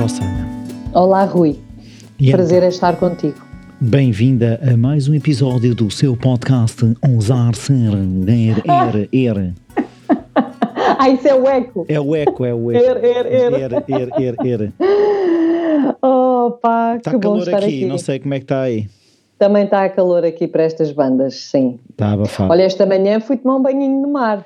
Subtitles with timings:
[0.00, 0.48] Rossana.
[0.94, 1.58] Olá, Rui.
[2.18, 3.38] E Prazer então, em estar contigo.
[3.80, 7.92] Bem-vinda a mais um episódio do seu podcast Ousar Ser.
[8.26, 9.54] Er, er, er.
[10.98, 11.86] Ah, isso é o eco.
[11.88, 12.84] É o eco, é o eco.
[12.84, 13.52] Er, er, er.
[13.52, 14.72] Er, er, er, er.
[16.02, 17.86] Oh, pá, Está que bom calor estar aqui, aqui.
[17.86, 18.86] não sei como é que está aí.
[19.38, 21.78] Também está calor aqui para estas bandas, sim.
[21.90, 22.50] Está abafado.
[22.52, 24.44] Olha, esta manhã fui tomar um banhinho no mar.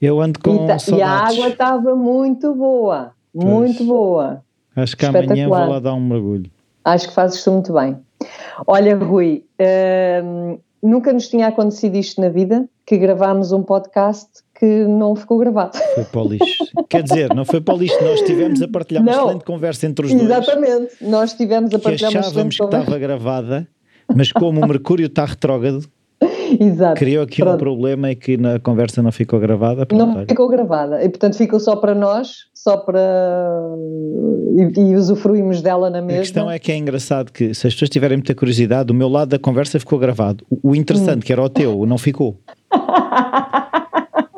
[0.00, 3.12] Eu ando com e, ta- e a água estava muito boa.
[3.34, 4.42] Muito boa.
[4.76, 6.50] Acho que amanhã vou lá dar um mergulho.
[6.84, 7.96] Acho que fazes tu muito bem.
[8.66, 9.44] Olha, Rui,
[10.24, 15.38] hum, nunca nos tinha acontecido isto na vida, que gravámos um podcast que não ficou
[15.38, 15.76] gravado.
[15.94, 16.64] Foi para o lixo.
[16.88, 19.24] Quer dizer, não foi para o lixo, nós estivemos a partilhar uma Não.
[19.24, 20.22] excelente conversa entre os dois.
[20.24, 20.94] Exatamente.
[21.00, 22.84] Nós estivemos a Que partilhar uma achávamos que excelente conversa.
[22.84, 23.68] estava gravada,
[24.14, 25.84] mas como o Mercúrio está retrógrado,
[26.60, 26.96] Exato.
[26.98, 27.58] criou aqui um Pronto.
[27.58, 29.84] problema e que na conversa não ficou gravada.
[29.86, 30.26] Pronto, Não olha.
[30.28, 33.00] ficou gravada e portanto ficou só para nós, só para
[34.56, 36.20] e, e usufruímos dela na A mesma.
[36.22, 39.28] questão é que é engraçado que se as pessoas tiverem muita curiosidade, o meu lado
[39.30, 40.44] da conversa ficou gravado.
[40.50, 42.36] O, o interessante, que era o teu, não ficou.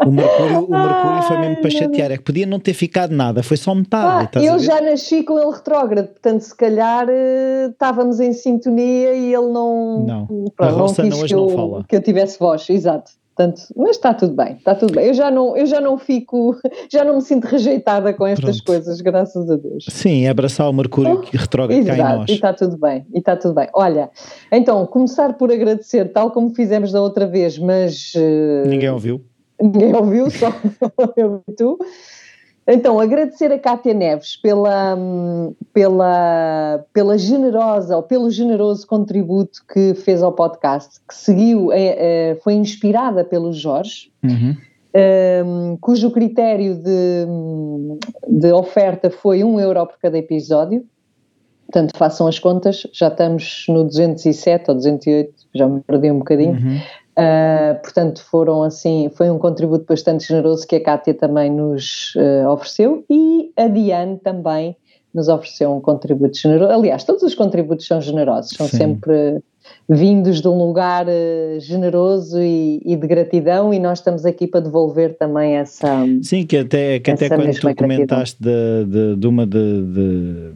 [0.07, 2.11] O Mercúrio, o Mercúrio foi mesmo para chatear.
[2.13, 4.31] É que podia não ter ficado nada, foi só metade.
[4.37, 9.33] Ah, eu já nasci com ele retrógrado, portanto se calhar eh, estávamos em sintonia e
[9.35, 10.27] ele não Não.
[10.27, 11.85] pronto, A não Rossana quis hoje que não eu, fala.
[11.89, 13.11] que eu tivesse voz, exato.
[13.35, 15.07] Portanto, mas está tudo bem, está tudo bem.
[15.07, 16.55] Eu já não, eu já não fico,
[16.93, 18.67] já não me sinto rejeitada com estas Pronto.
[18.67, 19.87] coisas, graças a Deus.
[19.89, 22.29] Sim, é abraçar o Mercúrio que retrógrado cá em nós.
[22.29, 23.69] e está tudo bem, e está tudo bem.
[23.73, 24.11] Olha,
[24.53, 29.23] então, começar por agradecer, tal como fizemos da outra vez, mas eh, Ninguém ouviu.
[29.63, 30.49] Ninguém ouviu, só
[31.17, 31.79] eu e tu.
[32.67, 39.95] Então, agradecer a Cátia Neves pela, hum, pela, pela generosa ou pelo generoso contributo que
[39.95, 44.57] fez ao podcast, que seguiu, eh, eh, foi inspirada pelo Jorge, Uhum.
[45.45, 47.27] um, cujo critério de,
[48.29, 50.85] de oferta foi 1 euro por cada episódio.
[51.67, 56.53] Portanto, façam as contas, já estamos no 207 ou 208, já me perdi um bocadinho.
[56.53, 56.81] Uhum.
[57.13, 62.49] Uh, portanto, foram assim, foi um contributo bastante generoso que a Cátia também nos uh,
[62.49, 64.75] ofereceu e a Diane também
[65.13, 66.73] nos ofereceu um contributo generoso.
[66.73, 68.79] Aliás, todos os contributos são generosos, são Sim.
[68.79, 69.43] sempre
[69.87, 74.61] vindos de um lugar uh, generoso e, e de gratidão e nós estamos aqui para
[74.61, 76.07] devolver também essa...
[76.23, 77.75] Sim, que até, que até quando tu gratidão.
[77.75, 80.53] comentaste de, de, de uma de, de-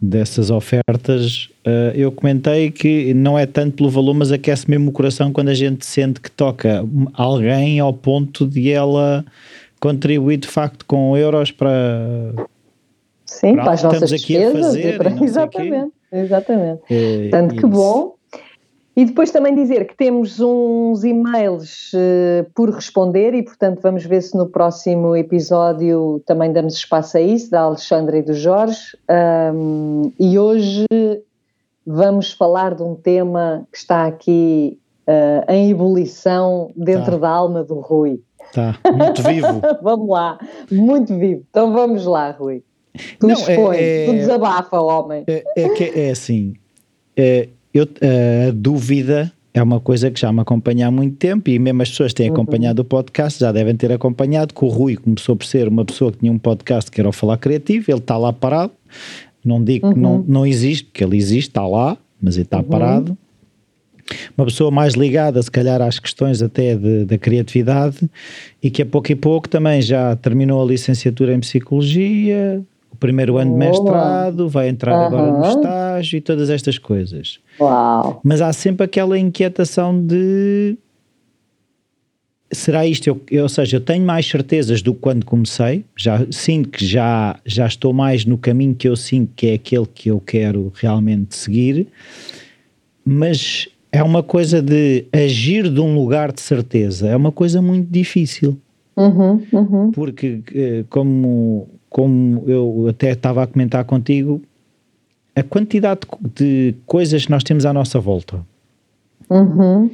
[0.00, 4.92] dessas ofertas, eh, eu comentei que não é tanto pelo valor, mas aquece mesmo o
[4.92, 9.24] coração quando a gente sente que toca alguém ao ponto de ela
[9.78, 12.32] contribuir de facto com euros para.
[13.26, 14.66] Sim, Para para as nossas estamos aqui a despesas.
[14.66, 16.80] fazer para- exatamente, exatamente.
[16.90, 17.68] eh, Portanto, que isso.
[17.68, 18.14] bom.
[19.00, 24.20] E depois também dizer que temos uns e-mails eh, por responder e, portanto, vamos ver
[24.20, 28.98] se no próximo episódio também damos espaço a isso, da Alexandra e do Jorge.
[29.08, 30.84] Ahm, e hoje
[31.86, 37.18] vamos falar de um tema que está aqui eh, em ebulição dentro Tá.
[37.18, 38.20] da alma do Rui.
[38.52, 39.62] Tá, muito vivo.
[39.82, 40.38] vamos lá,
[40.70, 41.42] muito vivo.
[41.48, 42.62] Então vamos lá, Rui.
[43.18, 45.24] Tu Não, é- expõe, é- tu desabafa, homem.
[45.26, 46.52] É, é que é assim,
[47.16, 51.58] é, eu, a dúvida é uma coisa que já me acompanha há muito tempo e
[51.58, 52.34] mesmo as pessoas que têm Uhum.
[52.34, 56.12] acompanhado o podcast já devem ter acompanhado que o Rui começou por ser uma pessoa
[56.12, 58.72] que tinha um podcast que era o Falar Criativo, ele está lá parado,
[59.44, 60.02] não digo que Uhum.
[60.02, 63.16] não, não existe, porque ele existe, está lá, mas ele está parado.
[64.36, 68.10] Uma pessoa mais ligada, se calhar, às questões até de- da criatividade
[68.62, 72.60] e que a pouco e pouco também já terminou a licenciatura em Psicologia,
[73.00, 77.40] primeiro ano de mestrado, vai entrar agora no estágio e todas estas coisas.
[77.58, 78.20] Uau!
[78.22, 80.76] Mas há sempre aquela inquietação de
[82.52, 83.06] será isto?
[83.08, 86.84] Eu, eu- ou seja, eu tenho mais certezas do que quando comecei, já sinto que
[86.84, 90.72] já, já estou mais no caminho que eu sinto que é aquele que eu quero
[90.74, 91.86] realmente seguir,
[93.04, 97.88] mas é uma coisa de agir de um lugar de certeza, é uma coisa muito
[97.90, 98.58] difícil
[98.96, 99.90] Uhum, uhum.
[99.92, 104.40] porque eh, como, como eu até estava a comentar contigo,
[105.36, 108.40] a quantidade de co- de coisas que nós temos à nossa volta,
[109.28, 109.90] Uhum.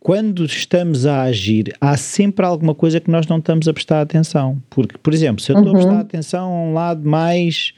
[0.00, 4.60] quando estamos a agir, há sempre alguma coisa que nós não estamos a prestar atenção.
[4.70, 5.80] Porque, por exemplo, se eu estou a Uhum.
[5.84, 7.72] prestar atenção a um lado mais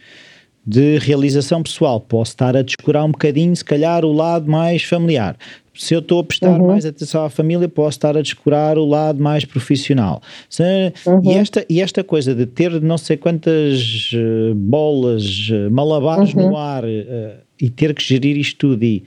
[0.65, 5.37] de realização pessoal, posso estar a descurar um bocadinho, se calhar, o lado mais familiar.
[5.75, 6.67] Se eu estou a prestar Uhum.
[6.69, 10.23] mais atenção à família, posso estar a descurar o lado mais profissional.
[10.49, 10.63] Se-
[11.07, 11.21] Uhum.
[11.25, 16.51] e, esta, e esta coisa de ter não sei quantas eh, bolas, eh, malabares Uhum.
[16.51, 19.03] no ar eh, e ter que gerir isto tudo e,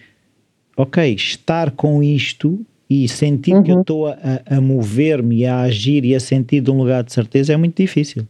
[0.76, 2.60] ok, estar com isto
[2.90, 3.82] e sentir que eu Uhum.
[3.82, 4.16] estou a,
[4.46, 8.28] a mover-me a agir e a sentir de um lugar de certeza é muito difícil.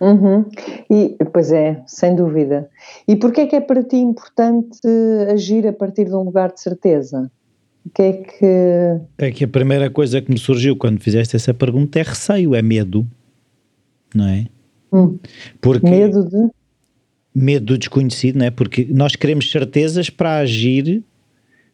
[0.00, 0.44] Uhum.
[0.90, 2.68] E, pois é, sem dúvida.
[3.08, 4.80] E porquê é que é para ti importante
[5.32, 7.30] agir a partir de um lugar de certeza?
[7.84, 9.00] O que é que...
[9.18, 12.60] É que a primeira coisa que me surgiu quando fizeste essa pergunta é receio, é
[12.60, 13.06] medo,
[14.14, 14.46] não é?
[14.92, 15.18] Hum.
[15.60, 16.50] Porque medo de?
[17.34, 18.50] Medo do desconhecido, não é?
[18.50, 21.02] Porque nós queremos certezas para agir,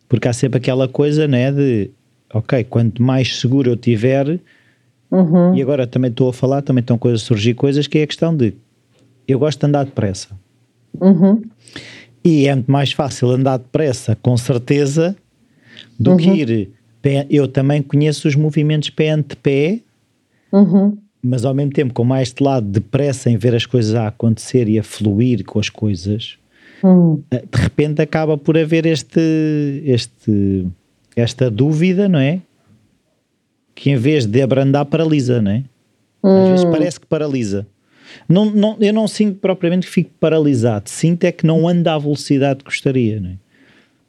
[0.08, 1.50] porque há sempre aquela coisa, não é?
[1.50, 1.90] De,
[2.32, 4.38] ok, quanto mais seguro eu tiver,
[5.12, 5.54] Uhum.
[5.54, 8.06] E agora também estou a falar, também estão coisas a surgir coisas que é a
[8.06, 8.54] questão de
[9.28, 10.28] eu gosto de andar depressa.
[10.98, 11.42] Uhum.
[12.24, 15.14] E é muito mais fácil andar depressa, com certeza,
[16.00, 16.16] do uhum.
[16.16, 16.70] que ir.
[17.28, 19.80] Eu também conheço os movimentos pé ante pé,
[20.50, 20.96] uhum.
[21.22, 24.66] mas ao mesmo tempo, com mais este lado depressa em ver as coisas a acontecer
[24.68, 26.38] e a fluir com as coisas,
[26.82, 27.22] uhum.
[27.30, 30.66] eh, de repente acaba por haver este, este,
[31.16, 32.40] esta dúvida, não é?
[33.74, 35.64] Que em vez de abrandar, paralisa, não é?
[36.22, 36.70] Às vezes hum.
[36.70, 37.66] parece que paralisa.
[38.28, 41.98] Não, não, eu não sinto propriamente que fico paralisado, sinto é que não anda à
[41.98, 43.36] velocidade que gostaria, não é?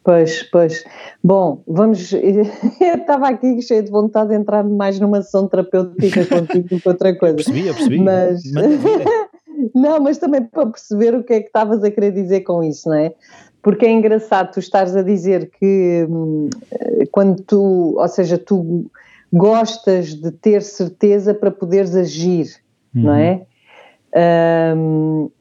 [0.03, 0.83] Pois, pois.
[1.23, 2.11] Bom, vamos.
[2.11, 6.89] Eu estava aqui cheio de vontade de entrar mais numa sessão terapêutica contigo do que
[6.89, 7.31] outra coisa.
[7.31, 7.99] Eu percebi, eu percebi.
[7.99, 8.43] Mas.
[9.73, 12.89] não, mas também para perceber o que é que estavas a querer dizer com isso,
[12.89, 13.13] não é?
[13.61, 16.49] Porque é engraçado tu estares a dizer que hum,
[17.09, 18.91] quando tu, ou seja, tu
[19.33, 22.55] gostas de ter certeza para poderes agir,
[22.95, 23.01] uhum.
[23.01, 23.45] não é?
[24.77, 25.31] Um,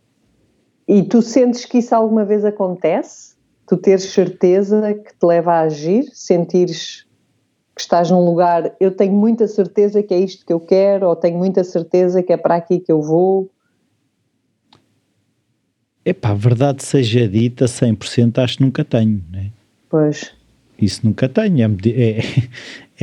[0.89, 3.35] e tu sentes que isso alguma vez acontece?
[3.67, 6.07] Tu teres certeza que te leva a agir?
[6.15, 7.07] Sentires
[7.75, 11.17] que estás num lugar, eu tenho muita certeza que é isto que eu quero, ou
[11.17, 13.51] tenho muita certeza que é para aqui que eu vou?
[16.05, 19.51] Epá, a verdade seja dita, 100% acho que nunca tenho, né?
[19.89, 20.33] Pois.
[20.79, 21.65] Isso nunca tenho.
[21.65, 22.23] É, é,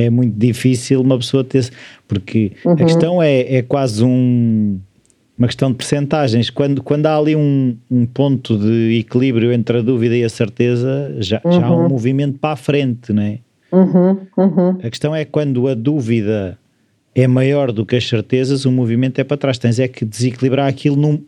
[0.00, 1.70] é muito difícil uma pessoa ter.
[2.08, 2.72] Porque uhum.
[2.72, 4.78] a questão é, é quase um,
[5.36, 6.50] uma questão de percentagens.
[6.50, 11.14] Quando, quando há ali um, um ponto de equilíbrio entre a dúvida e a certeza,
[11.18, 11.52] já, uhum.
[11.52, 11.88] já há um uhum.
[11.88, 13.38] movimento para a frente, não é?
[13.72, 14.18] Uhum.
[14.36, 14.70] uhum.
[14.82, 16.58] A questão é quando a dúvida
[17.14, 19.58] é maior do que as certezas, o movimento é para trás.
[19.58, 21.22] Tens é que desequilibrar aquilo num.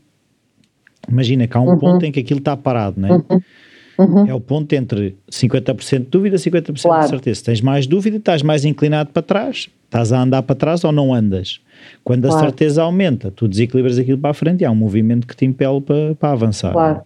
[1.08, 1.78] Imagina que há um uhum.
[1.78, 3.40] ponto em que aquilo está parado, não é?
[3.98, 4.26] Uhum.
[4.26, 7.02] É o ponto entre 50% de dúvida e 50% claro.
[7.02, 7.38] de certeza.
[7.38, 9.68] Se tens mais dúvida, estás mais inclinado para trás.
[9.84, 11.60] Estás a andar para trás ou não andas.
[12.02, 12.36] Quando claro.
[12.36, 15.44] a certeza aumenta, tu desequilibras aquilo para a frente e há um movimento que te
[15.44, 16.72] impele para, para avançar.
[16.72, 17.02] Claro.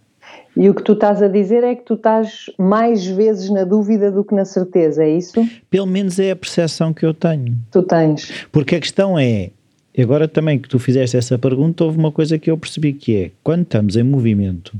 [0.55, 4.11] E o que tu estás a dizer é que tu estás mais vezes na dúvida
[4.11, 5.47] do que na certeza, é isso?
[5.69, 7.55] Pelo menos é a percepção que eu tenho.
[7.71, 8.47] Tu tens.
[8.51, 9.51] Porque a questão é,
[9.97, 13.31] agora também que tu fizeste essa pergunta, houve uma coisa que eu percebi que é,
[13.43, 14.73] quando estamos em movimento,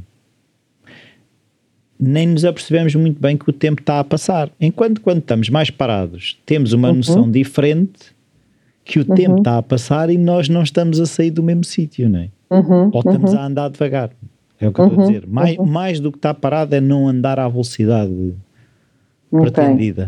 [1.99, 4.49] nem nos apercebemos muito bem que o tempo está a passar.
[4.59, 6.95] Enquanto quando estamos mais parados, temos uma uhum.
[6.95, 8.15] noção diferente
[8.83, 9.15] que o uhum.
[9.15, 12.29] tempo está a passar e nós não estamos a sair do mesmo sítio, não é?
[12.49, 12.89] Uhum.
[12.93, 13.39] Ou estamos uhum.
[13.39, 14.11] a andar devagar.
[14.59, 15.07] É o que eu estou a uhum.
[15.11, 15.27] dizer.
[15.27, 15.65] Mais, uhum.
[15.65, 18.33] mais do que estar parado é não andar à velocidade
[19.31, 20.07] okay.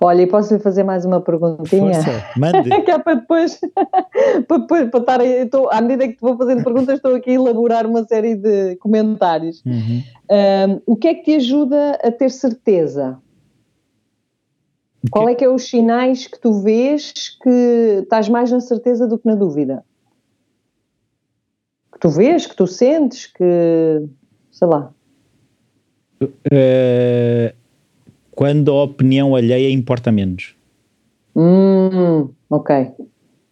[0.00, 2.02] Olha, e posso lhe fazer mais uma perguntinha?
[2.02, 2.70] Força, mande.
[2.84, 3.58] que é para depois,
[4.46, 7.34] para, depois, para estar, estou, à medida que te vou fazendo perguntas, estou aqui a
[7.34, 9.62] elaborar uma série de comentários.
[9.64, 10.02] Uhum.
[10.30, 13.18] Um, o que é que te ajuda a ter certeza?
[15.10, 19.18] Qual é que é os sinais que tu vês que estás mais na certeza do
[19.18, 19.84] que na dúvida?
[21.92, 24.06] Que tu vês, que tu sentes, que
[24.50, 24.92] sei lá.
[26.22, 27.57] Uh,
[28.38, 30.54] quando a opinião alheia importa menos.
[31.34, 32.92] Hum, ok.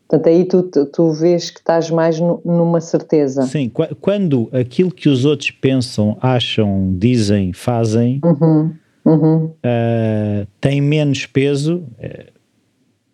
[0.09, 3.43] Portanto, aí tu, tu vês que estás mais numa certeza.
[3.43, 3.69] Sim,
[4.01, 8.75] quando aquilo que os outros pensam, acham, dizem, fazem uhum,
[9.05, 9.45] uhum.
[9.47, 12.27] Uh, tem menos peso, é,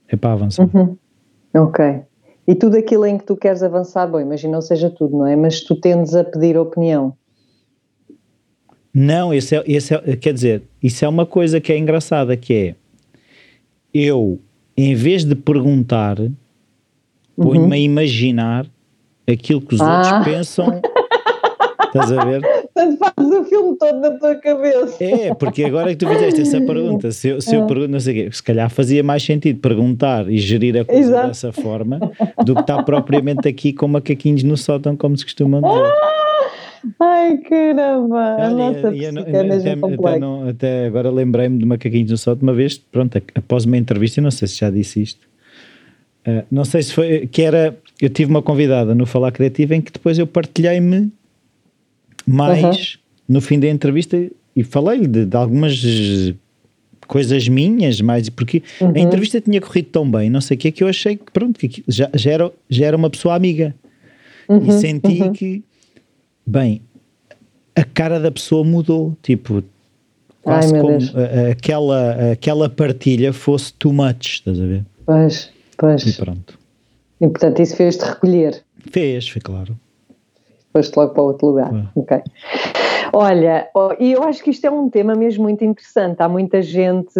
[0.09, 0.69] é para avançar.
[0.75, 0.95] Uhum.
[1.55, 2.03] Ok.
[2.47, 5.37] E tudo aquilo em que tu queres avançar, bom, imagina não seja tudo, não é?
[5.37, 7.17] Mas tu tendes a pedir opinião.
[8.95, 12.53] Não, esse é, esse é, quer dizer, isso é uma coisa que é engraçada, que
[12.53, 12.75] é
[13.95, 14.39] eu,
[14.77, 16.17] em vez de perguntar,
[17.37, 17.73] ponho-me uhum.
[17.73, 18.67] a imaginar
[19.27, 19.99] aquilo que os ah.
[19.99, 20.81] outros pensam.
[21.87, 22.41] Estás a ver?
[22.41, 25.05] Portanto, fazes o filme todo na tua cabeça.
[25.05, 27.67] É, porque agora é que tu fizeste essa pergunta, se eu, se eu ah.
[27.67, 31.01] pergunto, não sei o quê, se calhar fazia mais sentido perguntar e gerir a coisa
[31.01, 31.29] Exato.
[31.29, 32.01] dessa forma
[32.45, 35.85] do que estar propriamente aqui com macaquinhos no sótão, como se costuma dizer.
[35.85, 36.32] Ah!
[36.99, 38.37] Ai, caramba!
[38.37, 42.17] Olha, a nossa e, é mesmo até, até, não, até, agora lembrei-me de Macaquinhos no
[42.17, 45.29] Sol de uma vez, pronto, após uma entrevista, não sei se já disse isto,
[46.27, 49.81] uh, não sei se foi, que era, eu tive uma convidada no Falar Criativo em
[49.81, 51.13] que depois eu partilhei-me
[52.27, 52.99] mais
[53.29, 54.17] no fim da entrevista
[54.55, 55.81] e falei-lhe de, de, algumas
[57.07, 58.93] coisas minhas, mais porque uhum.
[58.95, 61.31] a entrevista tinha corrido tão bem, não sei o que, é que eu achei que
[61.33, 63.75] pronto, que já, já, era, já era uma pessoa amiga.
[64.49, 65.33] Uhum, e senti uhum.
[65.33, 65.63] que,
[66.47, 66.83] bem,
[67.75, 69.63] a cara da pessoa mudou, tipo,
[70.43, 70.99] quase Ai, como
[71.51, 74.85] aquela, aquela partilha fosse too much, estás a ver?
[75.07, 76.03] Pois, pois.
[76.07, 76.59] E pronto.
[77.21, 78.63] E portanto isso fez-te recolher?
[78.91, 79.79] Fez, foi claro.
[80.73, 81.87] Foste logo para outro lugar, é.
[81.95, 82.23] ok.
[83.15, 83.69] Olha,
[84.01, 86.17] e eu acho que isto é um tema mesmo muito interessante.
[86.23, 87.13] Há muita gente,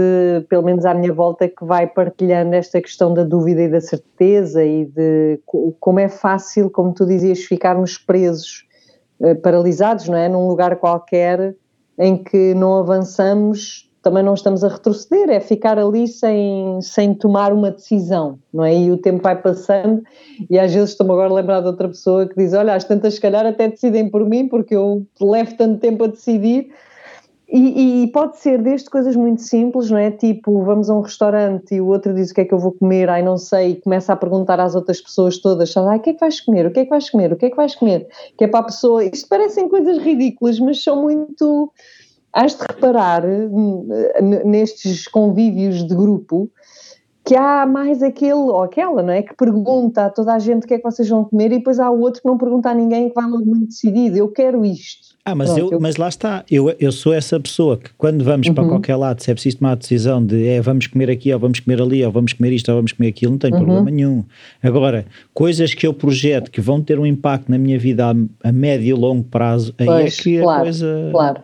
[0.49, 4.65] pelo menos à minha volta, que vai partilhando esta questão da dúvida e da certeza
[4.65, 5.39] e de
[5.79, 8.65] como é fácil, como tu dizias, ficarmos presos,
[9.43, 10.29] paralisados, não é?
[10.29, 11.55] Num lugar qualquer
[11.99, 17.53] em que não avançamos também não estamos a retroceder, é ficar ali sem, sem tomar
[17.53, 18.77] uma decisão, não é?
[18.77, 20.03] E o tempo vai passando
[20.51, 23.15] e às vezes estou-me agora a lembrar de outra pessoa que diz, olha, as tantas
[23.15, 26.73] se calhar até decidem por mim porque eu levo tanto tempo a decidir
[27.53, 30.11] e, e, pode ser desde coisas muito simples, não é?
[30.11, 32.73] Tipo, vamos a um restaurante e o outro diz o que é que eu vou
[32.73, 36.11] comer, ai não sei, e começa a perguntar às outras pessoas todas, ai, o que
[36.11, 37.75] é que vais comer, o que é que vais comer, o que é que vais
[37.75, 41.71] comer, que é para a pessoa, isto parecem coisas ridículas, mas são muito
[42.33, 43.23] has de reparar
[44.45, 46.51] nestes convívios de grupo
[47.25, 49.23] que há mais aquele ou aquela, não é?
[49.23, 51.79] Que pergunta a toda a gente o que é que vocês vão comer e depois
[51.79, 54.65] há o outro que não pergunta a ninguém que vai logo muito decidido, eu quero
[54.65, 55.12] isto.
[55.25, 58.25] Ah, mas, Pronto, eu, eu, mas lá está, eu, eu sou essa pessoa que quando
[58.25, 58.55] vamos uhum.
[58.55, 61.39] para qualquer lado, se é preciso tomar a decisão de é, vamos comer aqui ou
[61.39, 63.59] vamos comer ali ou vamos comer isto ou vamos comer aquilo, não tem uhum.
[63.61, 64.25] problema nenhum.
[64.61, 68.51] Agora, coisas que eu projeto que vão ter um impacto na minha vida a, a
[68.51, 71.09] médio e longo prazo, aí é pois, é que claro, a coisa...
[71.13, 71.43] Claro,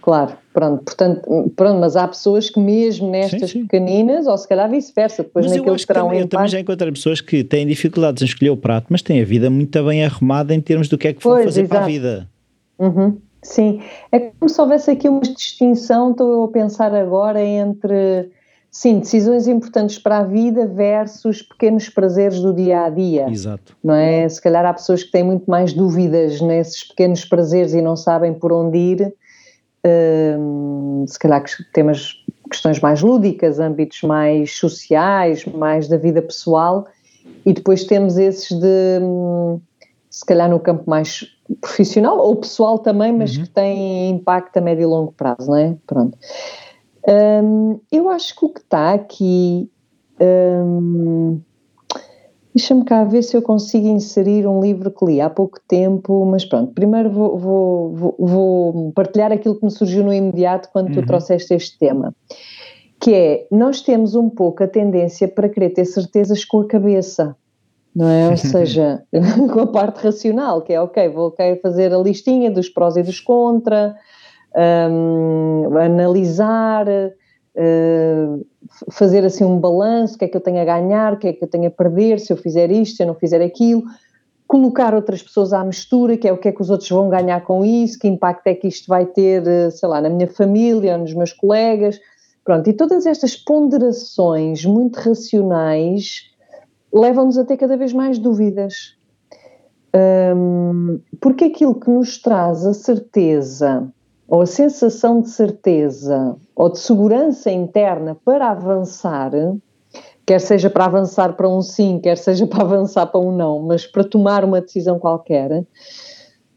[0.00, 3.62] Claro, pronto, portanto, pronto, mas há pessoas que mesmo nestas sim, sim.
[3.66, 6.60] pequeninas, ou se calhar vice-versa, depois mas naquilo que terão também, um Eu também já
[6.60, 10.02] encontrei pessoas que têm dificuldades em escolher o prato, mas têm a vida muito bem
[10.02, 11.68] arrumada em termos do que é que vão fazer exato.
[11.68, 12.28] para a vida.
[12.78, 13.82] Uhum, sim,
[14.12, 18.30] é como se houvesse aqui uma distinção, estou a pensar agora entre,
[18.70, 23.28] sim, decisões importantes para a vida versus pequenos prazeres do dia a dia.
[23.28, 23.76] Exato.
[23.82, 24.28] Não é?
[24.28, 28.32] Se calhar há pessoas que têm muito mais dúvidas nesses pequenos prazeres e não sabem
[28.32, 29.14] por onde ir
[31.06, 31.42] se calhar
[31.72, 32.14] temas,
[32.50, 36.86] questões mais lúdicas, âmbitos mais sociais, mais da vida pessoal,
[37.44, 39.00] e depois temos esses de,
[40.10, 41.26] se calhar no campo mais
[41.60, 43.44] profissional ou pessoal também, mas uhum.
[43.44, 45.76] que têm impacto a médio e longo prazo, não é?
[45.86, 46.16] Pronto.
[47.08, 49.70] Um, eu acho que o que está aqui
[50.20, 51.40] um,
[52.58, 56.44] Deixa-me cá ver se eu consigo inserir um livro que li há pouco tempo, mas
[56.44, 60.94] pronto, primeiro vou, vou, vou, vou partilhar aquilo que me surgiu no imediato quando uhum.
[60.94, 62.12] tu trouxeste este tema,
[63.00, 67.36] que é, nós temos um pouco a tendência para querer ter certezas com a cabeça,
[67.98, 68.28] não é?
[68.28, 69.02] Ou seja,
[69.52, 73.02] com a parte racional, que é, ok, vou okay, fazer a listinha dos prós e
[73.02, 73.96] dos contra,
[74.90, 76.86] um, analisar...
[77.56, 78.46] Uh,
[78.92, 81.32] fazer assim um balanço, o que é que eu tenho a ganhar, o que é
[81.32, 83.82] que eu tenho a perder, se eu fizer isto, se eu não fizer aquilo,
[84.46, 87.42] colocar outras pessoas à mistura, que é o que é que os outros vão ganhar
[87.42, 90.96] com isso, que impacto é que isto vai ter, eh, sei lá, na minha família,
[90.96, 92.00] nos meus colegas,
[92.44, 96.30] pronto, e todas estas ponderações muito racionais
[96.92, 98.96] levam-nos a ter cada vez mais dúvidas.
[99.94, 103.90] Um, porque aquilo que nos traz a certeza
[104.28, 109.32] ou a sensação de certeza ou de segurança interna para avançar,
[110.26, 113.86] quer seja para avançar para um sim, quer seja para avançar para um não, mas
[113.86, 115.64] para tomar uma decisão qualquer,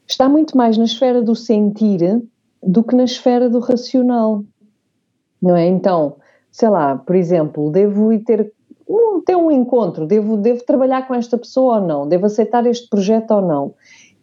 [0.05, 2.21] está muito mais na esfera do sentir
[2.61, 4.43] do que na esfera do racional.
[5.41, 5.65] Não é?
[5.65, 6.17] Então,
[6.51, 8.53] sei lá, por exemplo, devo ir ter,
[9.25, 13.31] ter um encontro, devo, devo trabalhar com esta pessoa ou não, devo aceitar este projeto
[13.31, 13.73] ou não.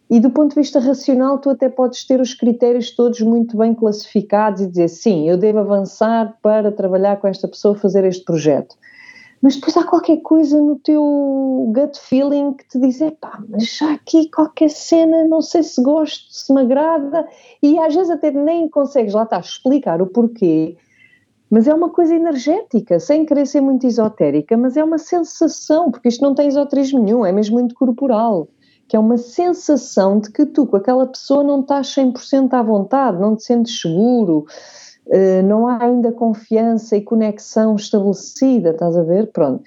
[0.09, 3.75] E do ponto de vista racional, tu até podes ter os critérios todos muito bem
[3.75, 8.75] classificados e dizer sim, eu devo avançar para trabalhar com esta pessoa, fazer este projeto.
[9.41, 13.93] Mas depois há qualquer coisa no teu gut feeling que te diz: pá, mas já
[13.93, 17.25] aqui qualquer cena, não sei se gosto, se me agrada,
[17.61, 20.75] e às vezes até nem consegues lá estar explicar o porquê,
[21.49, 26.09] mas é uma coisa energética, sem querer ser muito esotérica, mas é uma sensação, porque
[26.09, 28.47] isto não tem esoterismo nenhum, é mesmo muito corporal
[28.89, 33.21] que é uma sensação de que tu com aquela pessoa não estás 100% à vontade,
[33.21, 34.45] não te sentes seguro,
[35.07, 39.31] eh, não há ainda confiança e conexão estabelecida, estás a ver?
[39.31, 39.63] Pronto.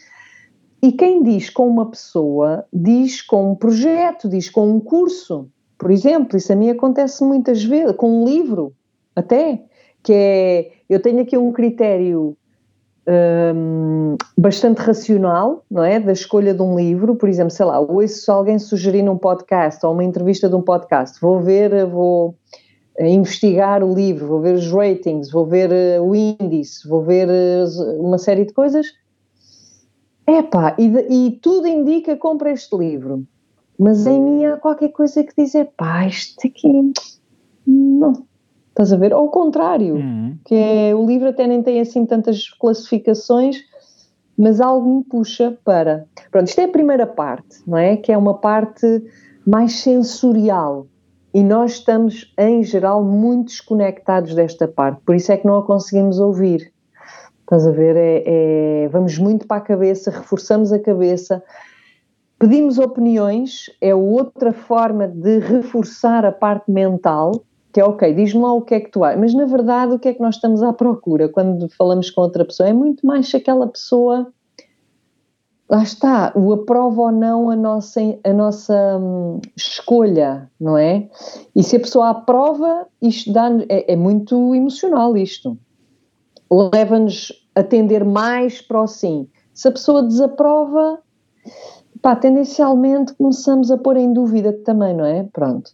[0.82, 5.48] E quem diz com uma pessoa, diz com um projeto, diz com um curso.
[5.78, 8.74] Por exemplo, isso a mim acontece muitas vezes, com um livro,
[9.14, 9.62] até,
[10.02, 12.36] que é, eu tenho aqui um critério
[13.54, 15.98] um, bastante racional, não é?
[15.98, 19.92] Da escolha de um livro, por exemplo, sei lá, ouço alguém sugerir num podcast ou
[19.92, 22.36] uma entrevista de um podcast, vou ver, vou
[22.96, 27.28] eh, investigar o livro, vou ver os ratings, vou ver eh, o índice, vou ver
[27.28, 27.64] eh,
[27.98, 28.86] uma série de coisas.
[30.26, 33.26] Epá, e, e tudo indica compra este livro.
[33.78, 36.92] mas em mim há qualquer coisa que diz, pá, isto aqui
[37.66, 38.24] não,
[38.72, 39.12] estás a ver?
[39.12, 40.36] Ao contrário, uhum.
[40.44, 43.60] que é, o livro até nem tem assim tantas classificações,
[44.36, 46.06] mas algo me puxa para.
[46.30, 47.96] Pronto, isto é a primeira parte, não é?
[47.96, 49.04] Que é uma parte
[49.46, 50.86] mais sensorial.
[51.34, 55.66] E nós estamos, em geral, muito desconectados desta parte, por isso é que não a
[55.66, 56.72] conseguimos ouvir.
[57.40, 57.96] Estás a ver?
[57.96, 61.42] É, é, vamos muito para a cabeça, reforçamos a cabeça,
[62.38, 68.52] pedimos opiniões, é outra forma de reforçar a parte mental, que é ok, diz-me lá
[68.52, 70.62] o que é que tu achas, mas na verdade o que é que nós estamos
[70.62, 72.68] à procura quando falamos com outra pessoa?
[72.68, 74.32] É muito mais se aquela pessoa
[75.72, 81.08] lá está, o aprova ou não a nossa, a nossa hum, escolha, não é?
[81.56, 85.56] E se a pessoa aprova, isto dá é, é muito emocional isto.
[86.74, 89.26] Leva-nos a tender mais para o sim.
[89.54, 90.98] Se a pessoa desaprova,
[92.02, 95.26] pá, tendencialmente começamos a pôr em dúvida também, não é?
[95.32, 95.70] Pronto.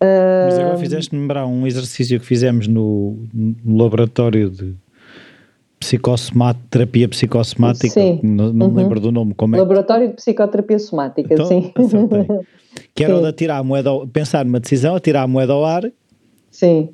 [0.00, 4.74] Mas agora fizeste-me lembrar um exercício que fizemos no, no laboratório de
[5.78, 8.20] psicossomática, terapia psicossomática, sim.
[8.22, 8.72] não, não uhum.
[8.72, 9.58] me lembro do nome, como é?
[9.58, 11.72] Laboratório de Psicoterapia Somática, então, sim.
[12.94, 13.18] Que era sim.
[13.18, 15.90] o de atirar a moeda, ao, pensar numa decisão, atirar a moeda ao ar.
[16.50, 16.90] Sim.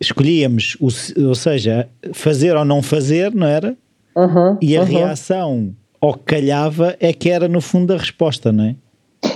[0.00, 0.88] Escolhíamos, o,
[1.26, 3.76] ou seja, fazer ou não fazer, não era?
[4.16, 4.86] Uhum, e a uhum.
[4.86, 8.76] reação ao que calhava é que era no fundo a resposta, não é?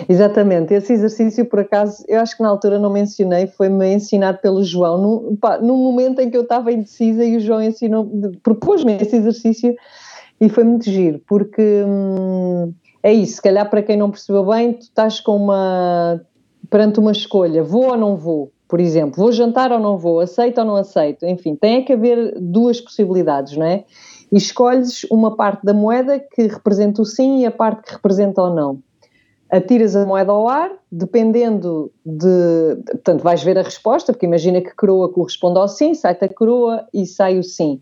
[0.09, 4.63] Exatamente, esse exercício por acaso, eu acho que na altura não mencionei, foi-me ensinado pelo
[4.65, 8.11] João, num, pá, num momento em que eu estava indecisa e o João ensinou,
[8.43, 9.75] propôs-me esse exercício
[10.41, 14.73] e foi muito giro, porque hum, é isso, se calhar para quem não percebeu bem,
[14.75, 16.21] tu estás com uma,
[16.71, 20.59] perante uma escolha, vou ou não vou, por exemplo, vou jantar ou não vou, aceito
[20.59, 23.85] ou não aceito, enfim, tem que haver duas possibilidades, não é?
[24.33, 28.43] E escolhes uma parte da moeda que representa o sim e a parte que representa
[28.43, 28.79] o não
[29.53, 32.83] atiras a moeda ao ar, dependendo de.
[32.87, 36.89] Portanto, vais ver a resposta, porque imagina que coroa corresponde ao sim, sai-te a coroa
[36.93, 37.81] e sai o sim.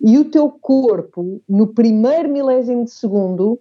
[0.00, 3.58] E o teu corpo, no primeiro milésimo de segundo,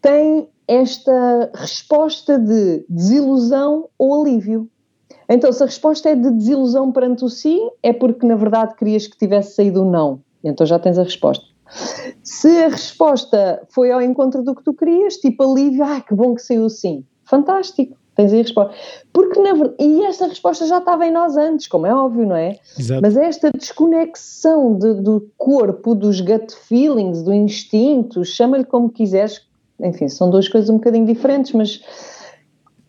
[0.00, 4.68] tem esta resposta de desilusão ou alívio.
[5.28, 9.06] Então, se a resposta é de desilusão perante o sim, é porque na verdade querias
[9.06, 10.20] que tivesse saído o não.
[10.44, 11.44] Então já tens a resposta.
[12.22, 16.34] Se a resposta foi ao encontro do que tu querias, tipo alívio, ah, que bom
[16.34, 18.74] que saiu sim, fantástico, tens aí a resposta.
[19.12, 22.36] Porque na verdade, e essa resposta já estava em nós antes, como é óbvio, não
[22.36, 22.58] é?
[22.78, 23.02] Exato.
[23.02, 29.42] Mas esta desconexão de, do corpo, dos gut feelings, do instinto, chama-lhe como quiseres,
[29.80, 31.80] enfim, são duas coisas um bocadinho diferentes, mas,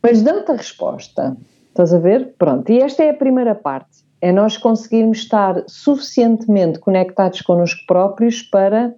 [0.02, 1.38] mas dão-te a resposta,
[1.68, 2.34] estás a ver?
[2.38, 8.42] Pronto, e esta é a primeira parte é nós conseguirmos estar suficientemente conectados connosco próprios
[8.42, 8.94] para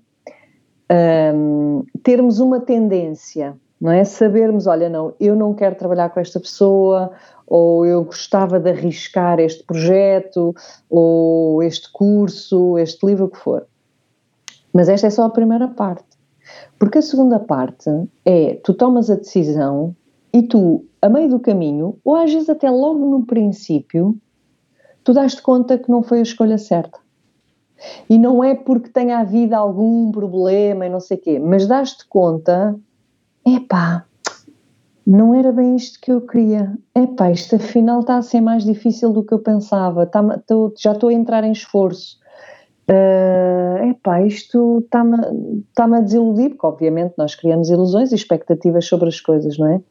[1.35, 4.03] um, termos uma tendência, não é?
[4.03, 7.11] Sabermos, olha, não, eu não quero trabalhar com esta pessoa,
[7.47, 10.55] ou eu gostava de arriscar este projeto,
[10.89, 13.65] ou este curso, este livro, o que for.
[14.73, 16.05] Mas esta é só a primeira parte.
[16.79, 17.89] Porque a segunda parte
[18.25, 19.95] é tu tomas a decisão
[20.33, 24.17] e tu, a meio do caminho, ou às vezes até logo no princípio,
[25.03, 26.99] tu dás-te conta que não foi a escolha certa.
[28.09, 32.07] E não é porque tenha havido algum problema e não sei o quê, mas dás-te
[32.07, 32.75] conta,
[33.45, 34.05] epá,
[35.05, 36.77] não era bem isto que eu queria.
[36.95, 40.09] Epá, isto afinal está a ser mais difícil do que eu pensava,
[40.77, 42.19] já estou a entrar em esforço.
[42.89, 45.17] Uh, epá, isto está-me
[45.73, 49.81] tá a desiludir, porque obviamente nós criamos ilusões e expectativas sobre as coisas, não é?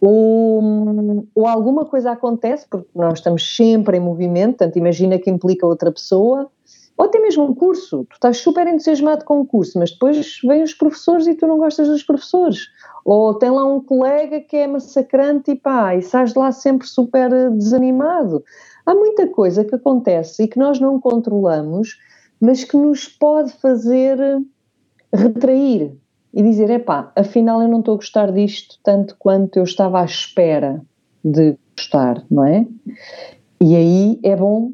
[0.00, 5.66] Ou, ou alguma coisa acontece, porque nós estamos sempre em movimento, portanto, imagina que implica
[5.66, 6.50] outra pessoa,
[6.96, 10.62] ou até mesmo um curso, tu estás super entusiasmado com o curso, mas depois vêm
[10.62, 12.68] os professores e tu não gostas dos professores,
[13.04, 16.86] ou tem lá um colega que é massacrante e pá, e sais de lá sempre
[16.86, 18.42] super desanimado.
[18.86, 21.98] Há muita coisa que acontece e que nós não controlamos,
[22.40, 24.18] mas que nos pode fazer
[25.12, 25.96] retrair,
[26.36, 30.04] e dizer: epá, afinal eu não estou a gostar disto tanto quanto eu estava à
[30.04, 30.82] espera
[31.24, 32.66] de gostar, não é?
[33.60, 34.70] E aí é bom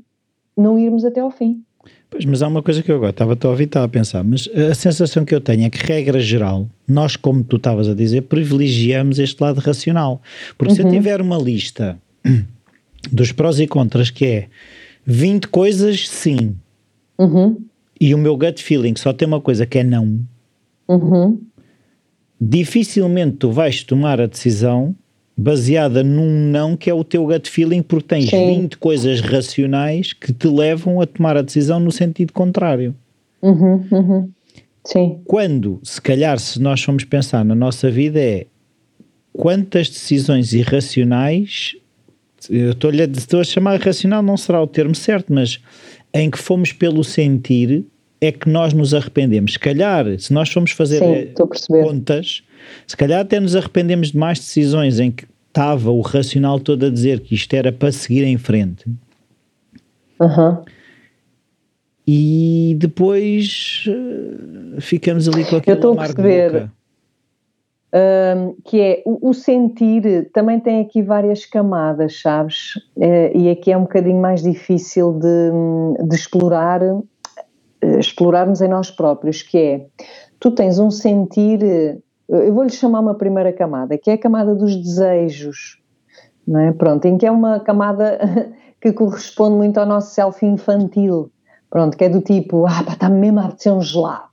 [0.57, 1.63] não irmos até ao fim.
[2.11, 4.49] Pois, mas há uma coisa que eu agora estava a ouvir, estava a pensar, mas
[4.49, 8.23] a sensação que eu tenho é que, regra geral, nós, como tu estavas a dizer,
[8.23, 10.21] privilegiamos este lado racional.
[10.59, 10.77] Porque uhum.
[10.77, 10.93] se eu uhum.
[10.93, 11.97] tiver uma lista
[13.11, 14.49] dos prós e contras que é
[15.07, 16.55] 20 coisas sim,
[17.19, 17.57] uhum.
[17.99, 20.21] e o meu gut feeling só tem uma coisa que é não,
[20.89, 21.41] uhum
[22.45, 24.97] dificilmente tu vais tomar a decisão
[25.37, 28.63] baseada num não que é o teu gut feeling, porque tens Sim.
[28.63, 32.95] 20 coisas racionais que te levam a tomar a decisão no sentido contrário.
[33.41, 34.31] Uhum, uhum.
[34.85, 35.21] Sim.
[35.25, 38.47] Quando, se calhar, se nós formos pensar na nossa vida, é
[39.33, 41.77] quantas decisões irracionais,
[42.51, 45.61] eu estou-lhe estou a chamar irracional, não será o termo certo, mas
[46.13, 47.85] em que fomos pelo sentir
[48.23, 49.55] é que nós nos arrependemos.
[49.55, 51.35] Se calhar, se nós formos fazer Sim,
[51.67, 52.45] contas,
[52.87, 56.91] se calhar até nos arrependemos de mais decisões em que estava o racional todo a
[56.91, 58.89] dizer que isto era para seguir em frente.
[60.21, 60.63] Uhum.
[62.07, 66.71] E depois uh, ficamos ali com aquele amargo perceber,
[67.93, 72.77] uh, que é o, o, sentir também tem aqui várias camadas, sabes?
[72.97, 76.95] Uh, e aqui é um bocadinho mais difícil de, de explorar, eh,
[77.99, 79.87] explorarmos em nós próprios, que é
[80.39, 84.75] tu tens um sentir eu vou-lhe chamar uma primeira camada, que é a camada dos
[84.75, 85.79] desejos,
[86.47, 86.73] não é?
[86.73, 88.19] Pronto, em que é uma camada
[88.81, 91.31] que corresponde muito ao nosso self infantil,
[91.69, 94.32] pronto, que é do tipo, ah pá, está-me mesmo a apetecer um gelado,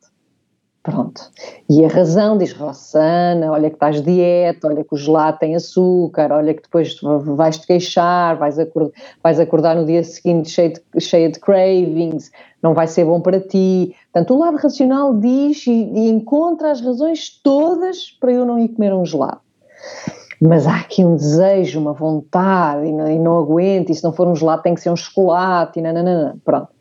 [0.83, 1.21] pronto.
[1.69, 5.55] E a razão diz, Rossana, olha que estás de dieta, olha que o gelado tem
[5.55, 11.31] açúcar, olha que depois vais-te queixar, vais acordar, vais acordar no dia seguinte de, cheio
[11.31, 13.95] de cravings, não vai ser bom para ti.
[14.11, 18.69] Portanto, o lado racional diz e, e encontra as razões todas para eu não ir
[18.69, 19.41] comer um gelado.
[20.41, 24.13] Mas há aqui um desejo, uma vontade, e não, e não aguento, e se não
[24.13, 26.37] for um gelado tem que ser um chocolate, e nananana.
[26.45, 26.78] Pronto.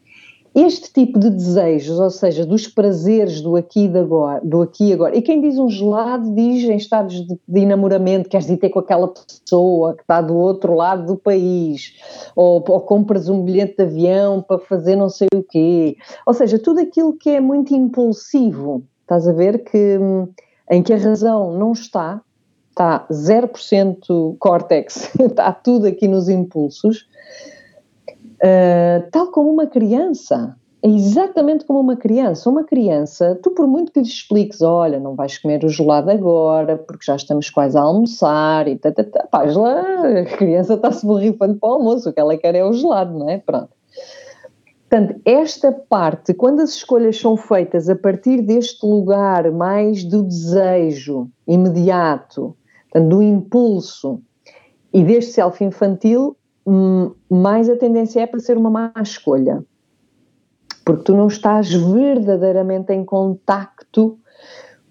[0.61, 4.93] Este tipo de desejos, ou seja, dos prazeres do aqui e agora, do aqui e
[4.93, 8.69] agora, e quem diz um gelado diz em estados de, de enamoramento, queres ir ter
[8.71, 11.93] com aquela pessoa que está do outro lado do país,
[12.35, 16.59] ou, ou compras um bilhete de avião para fazer não sei o quê, ou seja,
[16.59, 19.97] tudo aquilo que é muito impulsivo, estás a ver que
[20.73, 22.21] em que a razão não está,
[22.71, 27.07] está 0% córtex, está tudo aqui nos impulsos,
[28.43, 30.57] Uh, tal como uma criança.
[30.81, 32.49] É exatamente como uma criança.
[32.49, 36.77] Uma criança, tu por muito que lhe expliques, olha, não vais comer o gelado agora,
[36.77, 41.57] porque já estamos quase a almoçar e tá, tá, tá, pá, a criança está-se borrifando
[41.57, 43.39] para o almoço, o que ela quer é o gelado, não é?
[43.39, 43.71] Pronto.
[44.89, 51.29] Portanto, esta parte, quando as escolhas são feitas a partir deste lugar mais do desejo
[51.47, 52.57] imediato,
[52.91, 54.23] portanto, do impulso
[54.91, 56.38] e deste self infantil,
[57.31, 59.65] mais a tendência é para ser uma má escolha.
[60.85, 64.19] Porque tu não estás verdadeiramente em contacto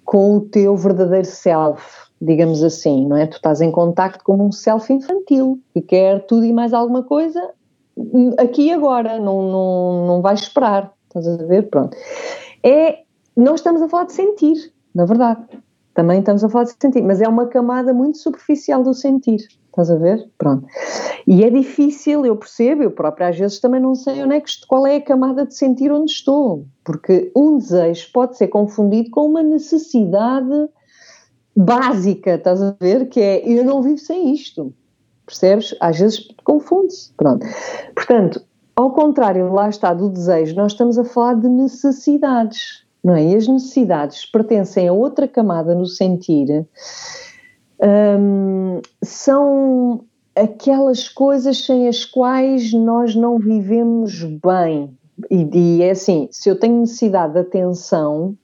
[0.05, 1.83] com o teu verdadeiro self,
[2.21, 3.27] digamos assim, não é?
[3.27, 7.51] Tu estás em contacto com um self infantil que quer tudo e mais alguma coisa
[7.97, 11.69] hum, aqui e agora, não, não, não vai esperar, estás a ver?
[11.69, 11.97] Pronto.
[12.63, 12.99] É,
[13.35, 15.41] nós estamos a falar de sentir, na verdade.
[15.93, 19.47] Também estamos a falar de sentir, mas é uma camada muito superficial do sentir.
[19.77, 20.27] Estás a ver?
[20.39, 20.67] Pronto.
[21.27, 24.51] E é difícil, eu percebo, eu própria às vezes também não sei onde é que,
[24.67, 29.27] qual é a camada de sentir onde estou, porque um desejo pode ser confundido com
[29.27, 30.67] uma necessidade
[31.55, 33.07] básica, estás a ver?
[33.07, 34.73] Que é, eu não vivo sem isto,
[35.27, 35.75] percebes?
[35.79, 37.45] Às vezes confunde-se, pronto.
[37.93, 38.41] Portanto,
[38.75, 43.23] ao contrário, lá está, do desejo, nós estamos a falar de necessidades, não é?
[43.23, 46.65] E as necessidades pertencem a outra camada no sentir
[47.81, 50.01] um, são
[50.35, 54.95] aquelas coisas sem as quais nós não vivemos bem.
[55.31, 58.35] E, e, é assim: se eu tenho necessidade de atenção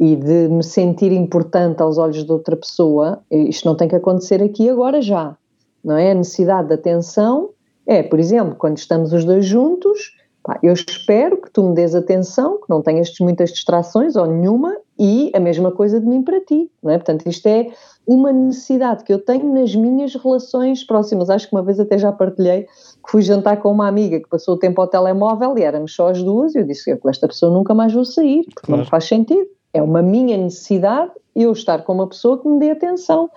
[0.00, 4.42] e de me sentir importante aos olhos de outra pessoa, isto não tem que acontecer
[4.42, 5.36] aqui agora já,
[5.84, 6.10] não é?
[6.10, 7.50] A necessidade de atenção
[7.86, 10.16] é, por exemplo, quando estamos os dois juntos,
[10.62, 15.30] eu espero que tu me dês atenção, que não tenhas muitas distrações ou nenhuma, e
[15.34, 16.98] a mesma coisa de mim para ti, não é?
[16.98, 17.66] Portanto, isto é
[18.06, 21.28] uma necessidade que eu tenho nas minhas relações próximas.
[21.30, 24.54] Acho que uma vez até já partilhei que fui jantar com uma amiga que passou
[24.54, 27.26] o tempo ao telemóvel e éramos só as duas e eu disse que com esta
[27.26, 28.82] pessoa nunca mais vou sair, porque claro.
[28.82, 29.46] não faz sentido.
[29.72, 33.28] É uma minha necessidade eu estar com uma pessoa que me dê atenção.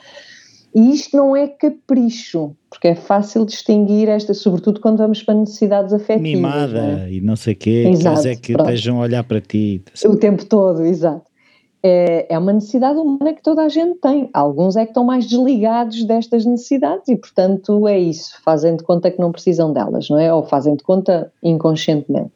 [0.76, 5.91] E isto não é capricho, porque é fácil distinguir esta, sobretudo quando vamos para necessidades
[5.91, 6.22] afetivas.
[6.22, 7.13] Mimada é?
[7.13, 8.70] e não sei o quê, exato, quer dizer que pronto.
[8.70, 9.82] estejam a olhar para ti.
[10.06, 11.26] O tempo todo, exato
[11.83, 14.29] é, é uma necessidade humana que toda a gente tem.
[14.33, 18.41] Alguns é que estão mais desligados destas necessidades e, portanto, é isso.
[18.43, 20.33] Fazem de conta que não precisam delas, não é?
[20.33, 22.31] Ou fazem de conta inconscientemente.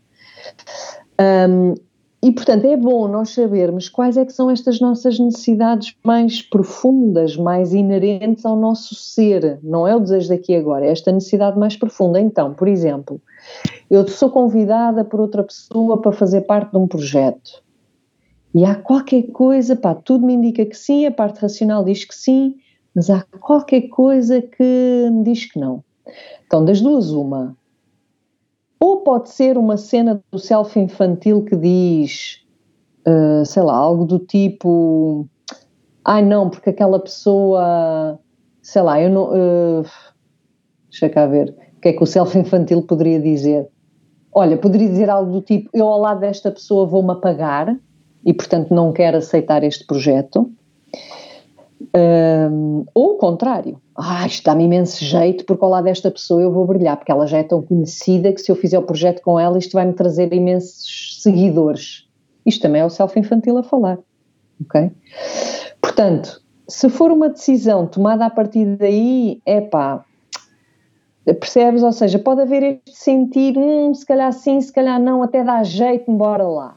[1.19, 1.75] Um,
[2.23, 7.35] e, portanto, é bom nós sabermos quais é que são estas nossas necessidades mais profundas,
[7.35, 9.59] mais inerentes ao nosso ser.
[9.63, 12.19] Não é o desejo daqui agora, é esta necessidade mais profunda.
[12.19, 13.19] Então, por exemplo,
[13.89, 17.63] eu sou convidada por outra pessoa para fazer parte de um projeto.
[18.53, 22.13] E há qualquer coisa, pá, tudo me indica que sim, a parte racional diz que
[22.13, 22.55] sim,
[22.93, 25.83] mas há qualquer coisa que me diz que não.
[26.45, 27.55] Então, das duas, uma.
[28.79, 32.41] Ou pode ser uma cena do self infantil que diz,
[33.07, 35.27] uh, sei lá, algo do tipo:
[36.03, 38.19] ai não, porque aquela pessoa
[38.61, 39.29] sei lá, eu não.
[39.31, 39.85] Uh,
[40.89, 41.55] deixa cá ver.
[41.77, 43.67] O que é que o self infantil poderia dizer?
[44.31, 47.75] Olha, poderia dizer algo do tipo: eu ao lado desta pessoa vou-me apagar
[48.25, 50.51] e, portanto, não quero aceitar este projeto.
[51.95, 56.51] Um, ou o contrário, ah, isto dá-me imenso jeito porque ao lado desta pessoa eu
[56.51, 59.39] vou brilhar, porque ela já é tão conhecida que se eu fizer o projeto com
[59.39, 62.07] ela isto vai-me trazer imensos seguidores.
[62.45, 63.97] Isto também é o self-infantil a falar,
[64.63, 64.91] ok?
[65.81, 70.05] Portanto, se for uma decisão tomada a partir daí, é pá,
[71.25, 71.83] percebes?
[71.83, 75.63] Ou seja, pode haver este sentir, hum, se calhar sim, se calhar não, até dá
[75.63, 76.75] jeito, embora lá.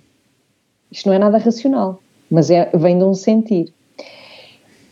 [0.95, 3.73] Isto não é nada racional, mas é, vem de um sentir.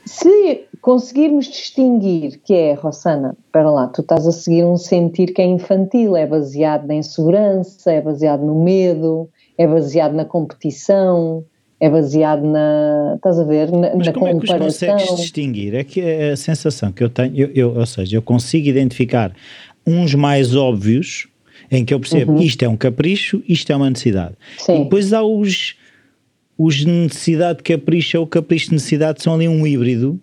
[0.05, 5.41] Se conseguirmos distinguir que é, Rossana, para lá, tu estás a seguir um sentir que
[5.41, 11.45] é infantil, é baseado na insegurança, é baseado no medo, é baseado na competição,
[11.79, 13.13] é baseado na.
[13.15, 13.71] Estás a ver?
[13.71, 14.57] Na, Mas na como comparação.
[14.57, 15.75] é que os consegues distinguir?
[15.77, 19.33] É que é a sensação que eu tenho, eu, eu, ou seja, eu consigo identificar
[19.87, 21.29] uns mais óbvios
[21.71, 22.41] em que eu percebo uhum.
[22.41, 24.35] isto é um capricho, isto é uma necessidade.
[24.59, 24.81] Sim.
[24.81, 25.77] E depois há os,
[26.65, 30.21] os necessidade de capricho ou capricho de necessidade, são ali um híbrido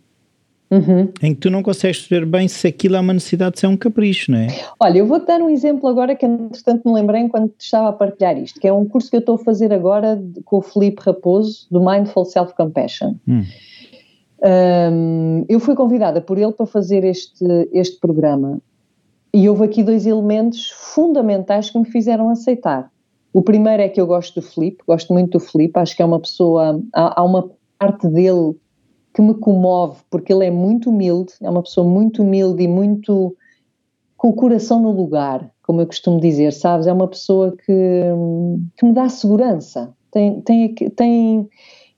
[0.72, 1.12] Uhum.
[1.24, 3.76] em que tu não consegues perceber bem se aquilo é uma necessidade, se é um
[3.76, 4.48] capricho, não é?
[4.80, 8.38] Olha, eu vou-te dar um exemplo agora que, entretanto, me lembrei enquanto estava a partilhar
[8.38, 11.66] isto, que é um curso que eu estou a fazer agora com o Felipe Raposo,
[11.72, 13.16] do Mindful Self-Compassion.
[13.28, 13.44] Hum.
[14.42, 18.62] Um, eu fui convidada por ele para fazer este, este programa
[19.34, 22.92] e houve aqui dois elementos fundamentais que me fizeram aceitar.
[23.32, 26.06] O primeiro é que eu gosto do Felipe, gosto muito do Felipe, acho que é
[26.06, 28.56] uma pessoa, há, há uma parte dele
[29.14, 33.36] que me comove, porque ele é muito humilde, é uma pessoa muito humilde e muito
[34.18, 36.88] com o coração no lugar, como eu costumo dizer, sabes?
[36.88, 38.04] É uma pessoa que,
[38.78, 39.94] que me dá segurança.
[40.12, 41.50] Tem, tem, tem,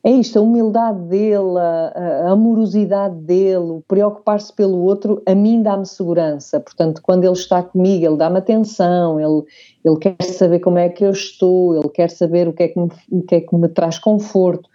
[0.03, 5.85] é isto, a humildade dele, a, amorosidade dele, o preocupar-se pelo outro, a mim dá-me
[5.85, 6.59] segurança.
[6.59, 9.43] Portanto, quando ele está comigo, ele dá-me atenção, ele,
[9.85, 12.79] ele quer saber como é que eu estou, ele quer saber o que é que
[12.79, 14.67] me, o que é que me traz conforto.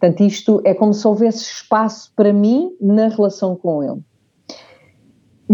[0.00, 4.00] Portanto, isto é como se houvesse espaço para mim na relação com ele.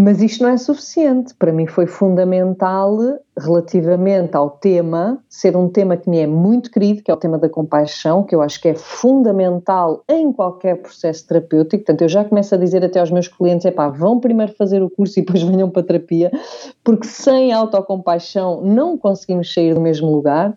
[0.01, 1.35] Mas isto não é suficiente.
[1.35, 2.97] Para mim foi fundamental,
[3.37, 7.37] relativamente ao tema, ser um tema que me é muito querido, que é o tema
[7.37, 11.79] da compaixão, que eu acho que é fundamental em qualquer processo terapêutico.
[11.79, 14.81] Portanto, eu já começo a dizer até aos meus clientes: é pá, vão primeiro fazer
[14.85, 16.31] o curso e depois venham para a terapia,
[16.85, 20.57] porque sem autocompaixão não conseguimos sair do mesmo lugar.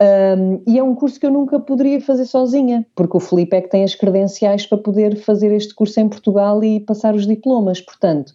[0.00, 3.60] Um, e é um curso que eu nunca poderia fazer sozinha, porque o Felipe é
[3.60, 7.80] que tem as credenciais para poder fazer este curso em Portugal e passar os diplomas.
[7.80, 8.34] Portanto,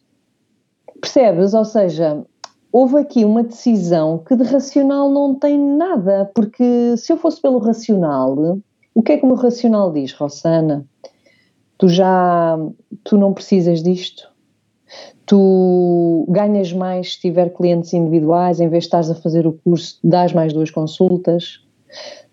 [1.01, 1.53] percebes?
[1.53, 2.23] Ou seja,
[2.71, 7.59] houve aqui uma decisão que de racional não tem nada, porque se eu fosse pelo
[7.59, 8.59] racional,
[8.95, 10.85] o que é que o meu racional diz, Rossana?
[11.77, 12.57] Tu já,
[13.03, 14.28] tu não precisas disto?
[15.25, 19.99] Tu ganhas mais se tiver clientes individuais, em vez de estás a fazer o curso,
[20.03, 21.61] dás mais duas consultas.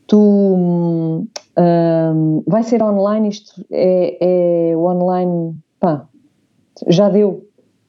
[0.06, 1.26] Tu um,
[2.46, 6.06] vai ser online, isto é, é online, pá,
[6.88, 7.46] já deu.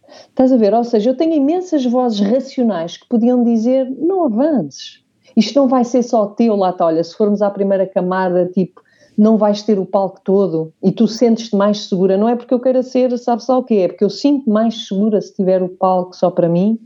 [0.07, 0.73] Estás a ver?
[0.73, 5.03] Ou seja, eu tenho imensas vozes racionais que podiam dizer: não avances.
[5.35, 6.85] Isto não vai ser só teu, lá está.
[6.85, 8.81] Olha, se formos à primeira camada, tipo,
[9.17, 12.15] não vais ter o palco todo e tu sentes-te mais segura.
[12.17, 13.75] Não é porque eu queira ser, sabe só o quê?
[13.75, 16.79] É porque eu sinto mais segura se tiver o palco só para mim.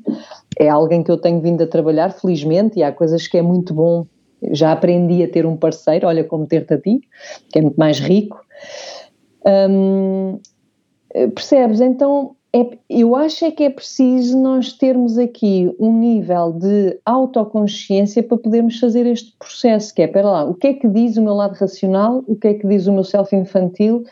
[0.58, 3.74] É alguém que eu tenho vindo a trabalhar, felizmente, e há coisas que é muito
[3.74, 4.06] bom.
[4.52, 7.02] Já aprendi a ter um parceiro, olha como ter-te a ti,
[7.52, 8.40] que é muito mais rico.
[9.46, 10.40] Hum,
[11.36, 11.82] percebes?
[11.82, 18.22] Então, é, eu acho é que é preciso nós termos aqui um nível de autoconsciência
[18.22, 21.22] para podermos fazer este processo, que é, espera lá, o que é que diz o
[21.22, 24.04] meu lado racional, o que é que diz o meu self infantil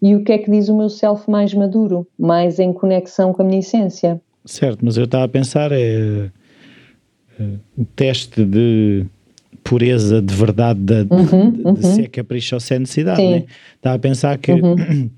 [0.00, 3.42] e o que é que diz o meu self mais maduro, mais em conexão com
[3.42, 4.18] a minha essência.
[4.46, 6.30] Certo, mas eu estava a pensar, é,
[7.38, 7.44] é
[7.76, 9.04] o teste de
[9.62, 11.76] pureza de verdade de, uhum, de, de uhum.
[11.76, 13.44] se é capricho ou se é necessidade, né?
[13.76, 15.10] estava a pensar que uhum.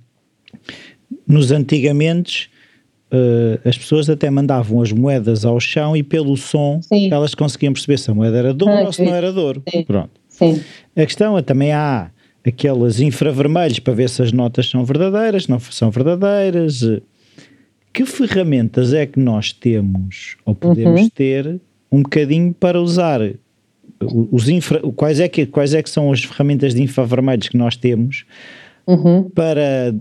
[1.26, 2.52] nos antigamente
[3.14, 7.12] Uh, as pessoas até mandavam as moedas ao chão e pelo som Sim.
[7.12, 9.38] elas conseguiam perceber se a moeda era de ouro ah, ou se não era de
[9.38, 9.62] ouro.
[9.68, 9.84] Sim.
[9.84, 10.10] Pronto.
[10.28, 10.60] Sim.
[10.96, 12.10] A questão é também há
[12.44, 16.80] aqueles infravermelhos para ver se as notas são verdadeiras, não são verdadeiras.
[17.92, 21.08] Que ferramentas é que nós temos ou podemos uhum.
[21.10, 21.60] ter
[21.92, 23.20] um bocadinho para usar
[24.00, 27.76] os infra, quais é que quais é que são as ferramentas de infravermelhos que nós
[27.76, 28.24] temos
[28.86, 29.30] uhum.
[29.30, 29.94] para,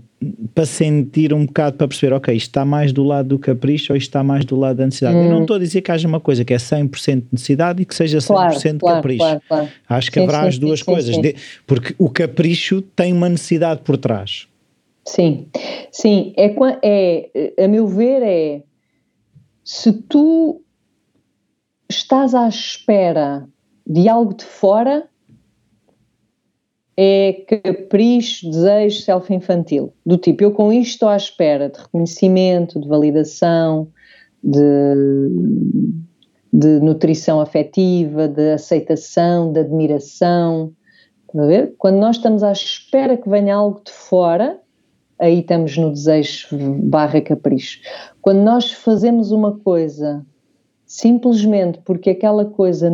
[0.54, 3.98] para sentir um bocado, para perceber, ok, isto está mais do lado do capricho ou
[3.98, 5.16] isto está mais do lado da necessidade.
[5.16, 5.24] Uhum.
[5.26, 5.42] Eu não hum.
[5.42, 8.28] estou a dizer que haja uma coisa que é 100% necessidade e que seja 100%
[8.28, 9.20] claro, claro, capricho.
[9.20, 9.70] Claro, claro.
[9.90, 13.30] Acho que sim, haverá sim, as duas sim, coisas, de, porque o capricho tem uma
[13.30, 14.48] necessidade por trás.
[15.06, 15.48] Sim,
[15.92, 18.64] sim, é, é, a meu ver é,
[19.64, 20.62] se tu
[21.90, 23.46] estás à espera
[23.86, 25.08] de algo de fora,
[26.96, 29.94] é capricho, desejo, self-infantil.
[30.06, 33.88] Do tipo, eu com isto estou à espera de reconhecimento, de validação,
[34.44, 35.30] de,
[36.52, 40.72] de nutrição afetiva, de aceitação, de admiração.
[41.36, 41.74] A ver?
[41.78, 44.60] Quando nós estamos à espera que venha algo de fora,
[45.18, 46.48] aí estamos no desejo
[46.84, 47.80] barra capricho.
[48.22, 50.24] Quando nós fazemos uma coisa
[50.86, 52.92] simplesmente porque aquela coisa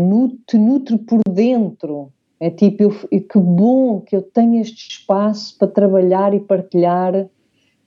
[0.47, 5.67] te nutre por dentro, é tipo, eu, que bom que eu tenho este espaço para
[5.67, 7.28] trabalhar e partilhar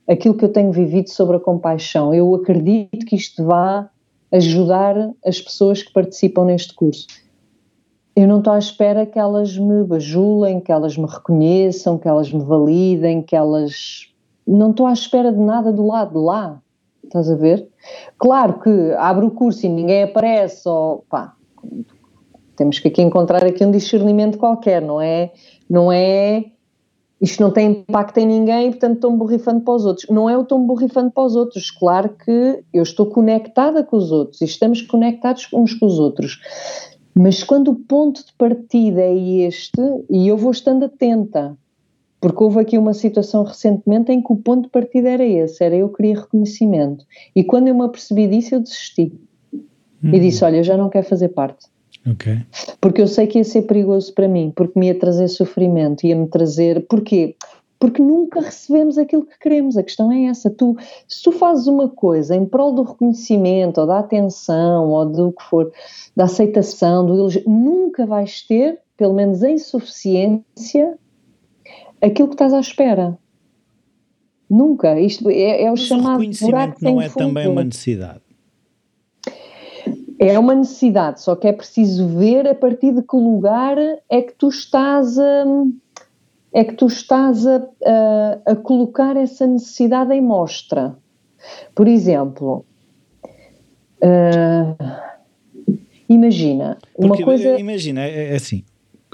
[0.07, 2.13] aquilo que eu tenho vivido sobre a compaixão.
[2.13, 3.89] Eu acredito que isto vá
[4.31, 7.07] ajudar as pessoas que participam neste curso.
[8.15, 12.31] Eu não estou à espera que elas me bajulem, que elas me reconheçam, que elas
[12.31, 14.13] me validem, que elas.
[14.45, 16.61] Não estou à espera de nada do lado de lá.
[17.03, 17.67] Estás a ver?
[18.19, 21.35] Claro que abre o curso e ninguém aparece, ou pá,
[22.55, 25.31] temos que aqui encontrar aqui um discernimento qualquer, não é?
[25.69, 26.45] Não é
[27.23, 30.09] isto não tem impacto em ninguém, portanto estou-me borrifando para os outros.
[30.09, 34.11] Não é o estou-me borrifando para os outros, claro que eu estou conectada com os
[34.11, 36.41] outros e estamos conectados uns com os outros.
[37.15, 41.57] Mas quando o ponto de partida é este, e eu vou estando atenta,
[42.19, 45.77] porque houve aqui uma situação recentemente em que o ponto de partida era esse, era
[45.77, 47.05] eu queria reconhecimento.
[47.33, 49.13] E quando eu me apercebi disso, eu desisti.
[49.53, 50.13] Hum.
[50.13, 51.67] E disse, olha, eu já não quero fazer parte.
[52.11, 52.39] Okay.
[52.81, 56.27] Porque eu sei que ia ser perigoso para mim, porque me ia trazer sofrimento, ia-me
[56.27, 56.85] trazer.
[56.87, 57.35] Porquê?
[57.79, 59.77] Porque nunca recebemos aquilo que queremos.
[59.77, 60.49] A questão é essa.
[60.49, 60.75] Tu,
[61.07, 65.43] se tu fazes uma coisa em prol do reconhecimento, ou da atenção, ou do que
[65.43, 65.71] for,
[66.15, 70.97] da aceitação, do elogio, nunca vais ter, pelo menos em suficiência,
[72.01, 73.17] aquilo que estás à espera.
[74.49, 74.99] Nunca.
[74.99, 76.07] Isto é, é o Mas chamado.
[76.07, 78.22] O reconhecimento não é também uma necessidade.
[80.25, 83.77] É uma necessidade, só que é preciso ver a partir de que lugar
[84.09, 85.43] é que tu estás a,
[86.53, 90.95] é que tu estás a, a, a colocar essa necessidade em mostra.
[91.75, 92.65] Por exemplo,
[94.01, 94.85] uh,
[96.07, 97.59] imagina uma Porque, coisa.
[97.59, 98.63] Imagina, é, é assim,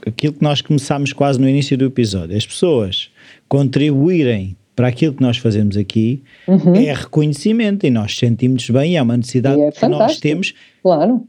[0.05, 3.11] aquilo que nós começámos quase no início do episódio, as pessoas
[3.47, 6.73] contribuírem para aquilo que nós fazemos aqui uhum.
[6.73, 10.53] é reconhecimento e nós sentimos bem e é uma necessidade é que nós temos.
[10.81, 11.27] Claro.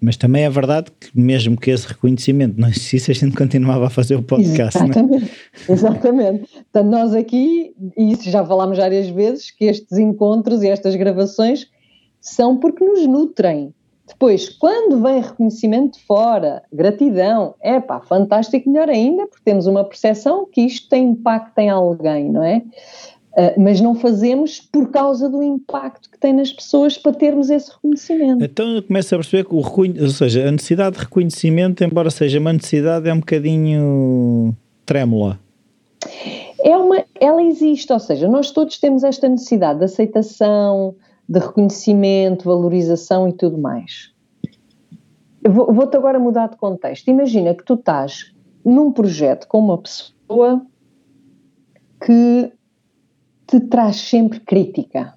[0.00, 3.90] Mas também é verdade que mesmo que esse reconhecimento não existisse, a gente continuava a
[3.90, 4.78] fazer o podcast.
[4.78, 4.84] É?
[4.86, 5.30] Exatamente,
[5.68, 5.68] é?
[5.70, 6.48] exatamente.
[6.50, 11.66] Portanto, nós aqui, e isso já falámos várias vezes, que estes encontros e estas gravações
[12.22, 13.74] são porque nos nutrem.
[14.06, 19.84] Depois, quando vem reconhecimento de fora, gratidão, é pá, fantástico, melhor ainda, porque temos uma
[19.84, 22.62] percepção que isto tem impacto em alguém, não é?
[23.32, 27.70] Uh, mas não fazemos por causa do impacto que tem nas pessoas para termos esse
[27.70, 28.42] reconhecimento.
[28.42, 32.38] Então eu começo a perceber que o ou seja, a necessidade de reconhecimento, embora seja
[32.38, 34.54] uma necessidade, é um bocadinho
[34.86, 35.38] trêmula.
[36.60, 40.94] É uma, ela existe, ou seja, nós todos temos esta necessidade de aceitação,
[41.28, 44.12] de reconhecimento, valorização e tudo mais.
[45.48, 47.08] Vou-te agora mudar de contexto.
[47.08, 48.32] Imagina que tu estás
[48.64, 50.60] num projeto com uma pessoa
[52.04, 52.52] que
[53.46, 55.14] te traz sempre crítica.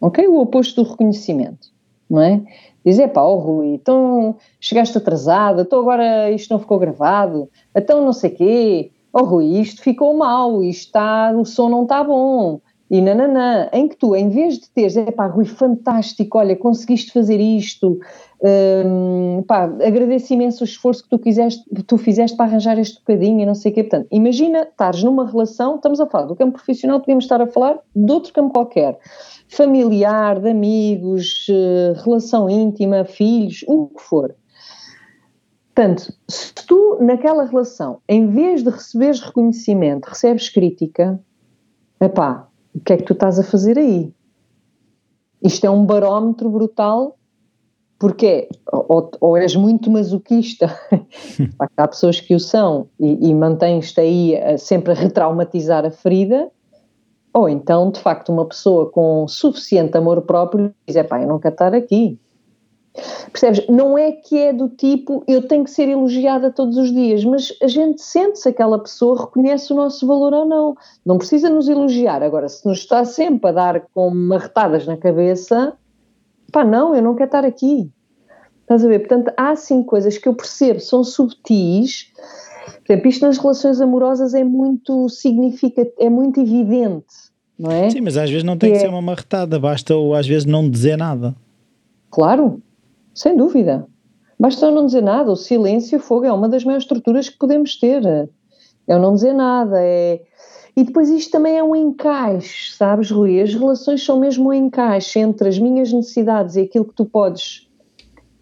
[0.00, 0.26] Ok?
[0.26, 1.68] O oposto do reconhecimento,
[2.10, 2.42] não é?
[2.84, 8.12] Dizer, pá, oh Rui, então chegaste atrasado, então agora isto não ficou gravado, então não
[8.12, 12.60] sei quê, oh Rui, isto ficou mal, isto está, o som não está bom,
[12.92, 17.10] e nananã, em que tu, em vez de teres, é pá, Rui, fantástico, olha, conseguiste
[17.10, 17.98] fazer isto,
[18.84, 23.40] hum, pá, agradeço imenso o esforço que tu, quiseste, tu fizeste para arranjar este bocadinho
[23.40, 23.84] e não sei o quê.
[23.84, 27.78] Portanto, imagina estares numa relação, estamos a falar do campo profissional, podemos estar a falar
[27.96, 28.98] de outro campo qualquer,
[29.48, 34.36] familiar, de amigos, eh, relação íntima, filhos, o que for.
[35.74, 41.18] Portanto, se tu naquela relação, em vez de receberes reconhecimento, recebes crítica,
[41.98, 44.12] epá, o que é que tu estás a fazer aí?
[45.42, 47.18] Isto é um barómetro brutal,
[47.98, 50.74] porque ou, ou és muito masoquista,
[51.76, 56.50] há pessoas que o são e, e mantens-te aí a, sempre a retraumatizar a ferida,
[57.34, 61.38] ou então, de facto, uma pessoa com suficiente amor próprio diz: é pá, eu não
[61.38, 62.18] quero estar aqui,
[63.32, 63.66] Percebes?
[63.68, 67.52] Não é que é do tipo eu tenho que ser elogiada todos os dias, mas
[67.62, 70.76] a gente sente se aquela pessoa reconhece o nosso valor ou não.
[71.04, 72.22] Não precisa nos elogiar.
[72.22, 75.72] Agora, se nos está sempre a dar com marretadas na cabeça,
[76.52, 77.90] pá, não, eu não quero estar aqui.
[78.60, 79.00] Estás a ver?
[79.00, 82.12] Portanto, há sim coisas que eu percebo, são subtis,
[82.84, 87.06] Por exemplo, isto nas relações amorosas é muito significativo, é muito evidente,
[87.58, 87.90] não é?
[87.90, 88.86] Sim, mas às vezes não tem que, que é...
[88.86, 91.34] ser uma marretada, basta ou às vezes não dizer nada.
[92.10, 92.62] Claro,
[93.14, 93.86] sem dúvida.
[94.38, 97.78] Basta não dizer nada, o silêncio, o fogo é uma das maiores estruturas que podemos
[97.78, 98.04] ter.
[98.86, 100.22] É o não dizer nada, é...
[100.74, 103.40] E depois isto também é um encaixe, sabes, Rui?
[103.40, 107.68] As relações são mesmo um encaixe entre as minhas necessidades e aquilo que tu podes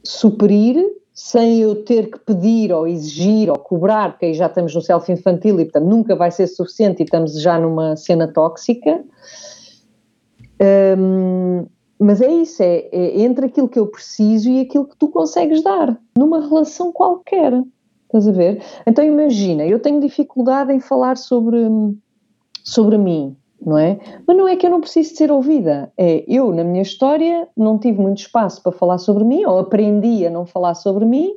[0.04, 0.80] suprir
[1.12, 5.10] sem eu ter que pedir ou exigir ou cobrar, porque aí já estamos no self
[5.12, 9.04] infantil e portanto nunca vai ser suficiente e estamos já numa cena tóxica.
[10.98, 11.66] Um,
[12.00, 15.62] mas é isso, é, é, entre aquilo que eu preciso e aquilo que tu consegues
[15.62, 17.52] dar, numa relação qualquer.
[18.04, 18.62] Estás a ver?
[18.86, 21.58] Então imagina, eu tenho dificuldade em falar sobre,
[22.64, 23.98] sobre mim, não é?
[24.26, 27.46] Mas não é que eu não preciso de ser ouvida, é eu, na minha história,
[27.54, 31.34] não tive muito espaço para falar sobre mim, ou aprendi a não falar sobre mim,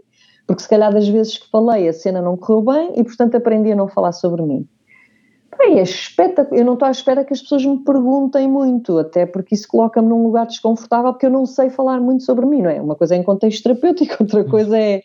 [0.47, 3.73] porque se calhar das vezes que falei a cena não correu bem e, portanto, aprendi
[3.73, 4.65] a não falar sobre mim.
[5.63, 6.59] Bem, é espetacular.
[6.59, 10.09] Eu não estou à espera que as pessoas me perguntem muito, até porque isso coloca-me
[10.09, 12.81] num lugar desconfortável, porque eu não sei falar muito sobre mim, não é?
[12.81, 15.01] Uma coisa é em contexto terapêutico, outra coisa é,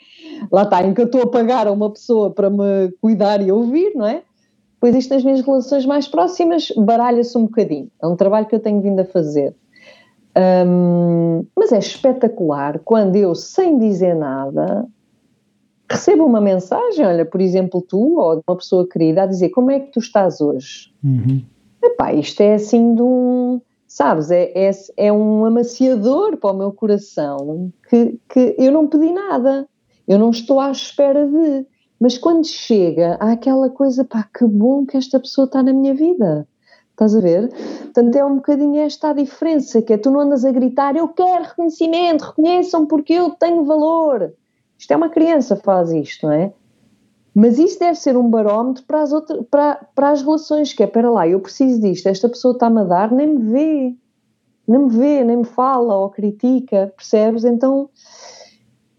[0.51, 3.53] lá está, em que eu estou a pagar a uma pessoa para me cuidar e
[3.53, 4.23] ouvir, não é?
[4.81, 7.89] Pois isto nas minhas relações mais próximas baralha-se um bocadinho.
[8.03, 9.55] É um trabalho que eu tenho vindo a fazer.
[10.67, 14.87] Um, mas é espetacular quando eu, sem dizer nada,
[15.91, 19.81] recebo uma mensagem, olha, por exemplo, tu ou uma pessoa querida, a dizer como é
[19.81, 20.93] que tu estás hoje?
[21.03, 21.43] Uhum.
[21.83, 26.73] Epá, isto é assim de um, sabes, é, é, é um amaciador para o meu
[26.73, 29.67] coração que, que eu não pedi nada,
[30.07, 31.67] eu não estou à espera de.
[32.01, 35.95] Mas quando chega, há aquela coisa, pá, que bom que esta pessoa está na minha
[35.95, 36.47] vida.
[36.93, 37.49] Estás a ver?
[37.49, 41.09] Portanto, é um bocadinho esta a diferença, que é tu não andas a gritar, eu
[41.09, 44.33] quero reconhecimento, reconheçam porque eu tenho valor.
[44.79, 46.53] Isto é uma criança faz isto, não é?
[47.35, 50.87] Mas isso deve ser um barómetro para as, outras, para, para as relações, que é,
[50.87, 53.95] para lá, eu preciso disto, esta pessoa está-me a dar, nem me vê,
[54.67, 57.45] nem me vê, nem me fala ou critica, percebes?
[57.45, 57.89] Então,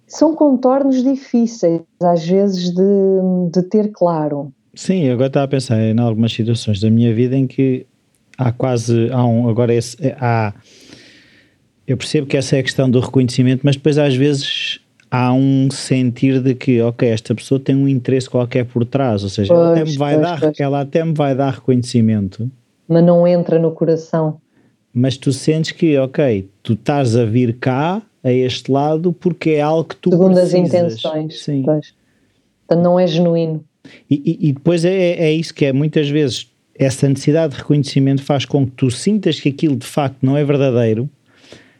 [0.08, 4.52] são contornos difíceis, às vezes, de, de ter claro.
[4.74, 7.86] Sim, agora estava a pensar em algumas situações da minha vida em que
[8.38, 10.54] há quase, há um, agora esse, há,
[11.86, 14.69] eu percebo que essa é a questão do reconhecimento, mas depois às vezes
[15.10, 19.30] há um sentir de que, ok, esta pessoa tem um interesse qualquer por trás, ou
[19.30, 20.60] seja, pois, ela, até me vai pois, dar, pois.
[20.60, 22.50] ela até me vai dar reconhecimento.
[22.88, 24.40] Mas não entra no coração.
[24.94, 29.62] Mas tu sentes que, ok, tu estás a vir cá a este lado porque é
[29.62, 30.54] algo que tu Segundo precisas.
[30.54, 31.42] as intenções.
[31.44, 31.62] Sim.
[31.64, 31.94] Pois.
[32.68, 33.64] Portanto, não é genuíno.
[34.10, 38.22] E, e, e depois é, é isso que é, muitas vezes, essa necessidade de reconhecimento
[38.22, 41.10] faz com que tu sintas que aquilo de facto não é verdadeiro,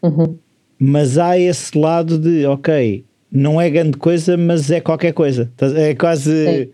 [0.02, 0.38] uhum.
[0.78, 5.52] mas há esse lado de, ok, não é grande coisa, mas é qualquer coisa.
[5.76, 6.72] É quase Sim.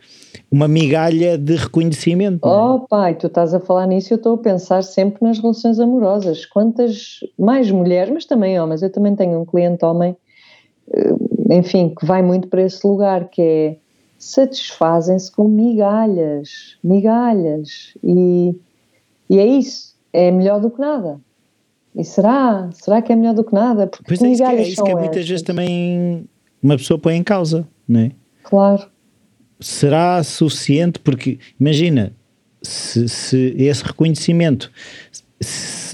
[0.50, 2.48] uma migalha de reconhecimento.
[2.48, 2.52] É?
[2.52, 6.46] Oh, pai, tu estás a falar nisso eu estou a pensar sempre nas relações amorosas.
[6.46, 8.82] Quantas mais mulheres, mas também homens.
[8.82, 10.16] Eu também tenho um cliente homem,
[10.94, 11.14] eh,
[11.58, 13.76] enfim, que vai muito para esse lugar, que é
[14.18, 17.94] satisfazem-se com migalhas, migalhas.
[18.02, 18.56] E,
[19.30, 21.20] e é isso, é melhor do que nada.
[21.94, 22.70] E será?
[22.74, 23.88] Será que é melhor do que nada?
[23.88, 26.28] Porque pois é isso que é, isso que é muitas vezes também
[26.66, 28.12] uma pessoa põe em causa, não é?
[28.44, 28.88] Claro.
[29.60, 30.98] Será suficiente?
[30.98, 32.12] Porque, imagina,
[32.62, 34.72] se, se esse reconhecimento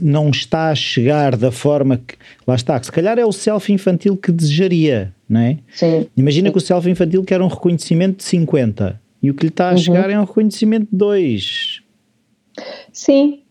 [0.01, 2.15] não está a chegar da forma que.
[2.47, 5.57] Lá está, que se calhar é o self infantil que desejaria, não é?
[5.73, 6.07] Sim.
[6.15, 6.51] Imagina Sim.
[6.53, 9.71] que o self infantil quer um reconhecimento de 50 e o que lhe está a
[9.71, 9.77] uhum.
[9.77, 11.81] chegar é um reconhecimento de 2.
[12.93, 13.41] Sim,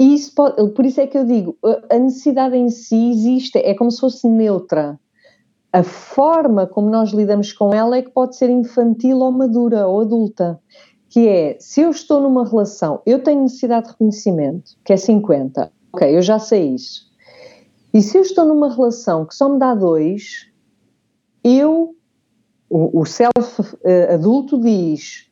[0.00, 1.56] isso pode, por isso é que eu digo,
[1.90, 4.98] a necessidade em si existe, é como se fosse neutra
[5.72, 10.00] a forma como nós lidamos com ela é que pode ser infantil ou madura ou
[10.00, 10.60] adulta.
[11.08, 15.70] Que é, se eu estou numa relação, eu tenho necessidade de reconhecimento, que é 50,
[15.92, 17.10] ok, eu já sei isso.
[17.92, 20.50] E se eu estou numa relação que só me dá dois,
[21.44, 21.94] eu,
[22.68, 25.30] o, o self uh, adulto diz,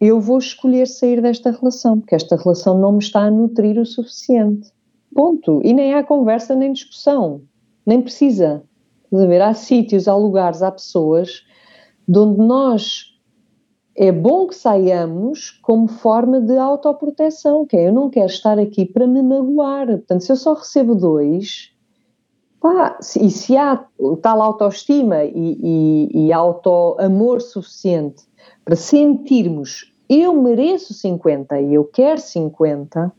[0.00, 3.84] eu vou escolher sair desta relação, porque esta relação não me está a nutrir o
[3.84, 4.70] suficiente.
[5.14, 5.60] Ponto.
[5.62, 7.42] E nem há conversa nem discussão.
[7.84, 8.62] Nem precisa.
[9.10, 9.42] Estás a ver?
[9.42, 11.42] Há sítios, há lugares, há pessoas
[12.06, 13.06] de onde nós
[13.96, 18.86] é bom que saiamos como forma de autoproteção, que é eu não quero estar aqui
[18.86, 19.88] para me magoar.
[19.88, 21.72] Portanto, se eu só recebo dois,
[22.60, 23.84] pá, e se há
[24.22, 28.22] tal autoestima e, e, e auto-amor suficiente
[28.64, 33.12] para sentirmos eu mereço 50 e eu quero 50,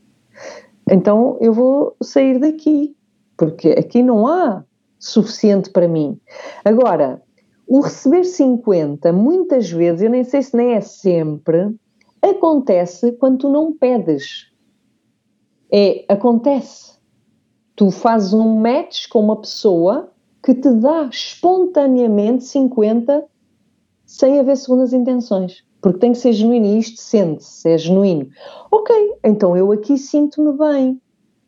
[0.89, 2.95] então eu vou sair daqui,
[3.37, 4.63] porque aqui não há
[5.01, 6.17] suficiente para mim.
[6.63, 7.21] Agora,
[7.67, 11.75] o receber 50, muitas vezes, eu nem sei se nem é sempre,
[12.21, 14.51] acontece quando tu não pedes.
[15.71, 16.93] É, acontece.
[17.75, 20.11] Tu fazes um match com uma pessoa
[20.43, 23.25] que te dá espontaneamente 50
[24.05, 25.63] sem haver segundas intenções.
[25.81, 28.27] Porque tem que ser genuíno e isto sente-se, é genuíno.
[28.71, 28.93] Ok,
[29.23, 31.01] então eu aqui sinto-me bem,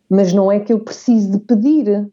[0.10, 2.10] mas não é que eu preciso de pedir.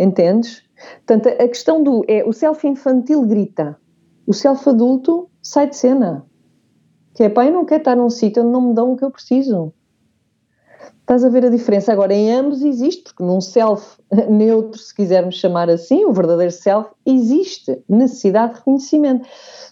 [0.00, 0.62] Entendes?
[1.06, 2.02] Portanto, a questão do.
[2.08, 3.78] É, o self infantil grita,
[4.26, 6.26] o self adulto sai de cena.
[7.14, 9.10] Que é, pai, não quer estar num sítio onde não me dão o que eu
[9.10, 9.74] preciso.
[11.10, 11.92] Estás a ver a diferença?
[11.92, 13.98] Agora, em ambos existe, porque num self
[14.30, 19.26] neutro, se quisermos chamar assim, o verdadeiro self, existe necessidade de reconhecimento.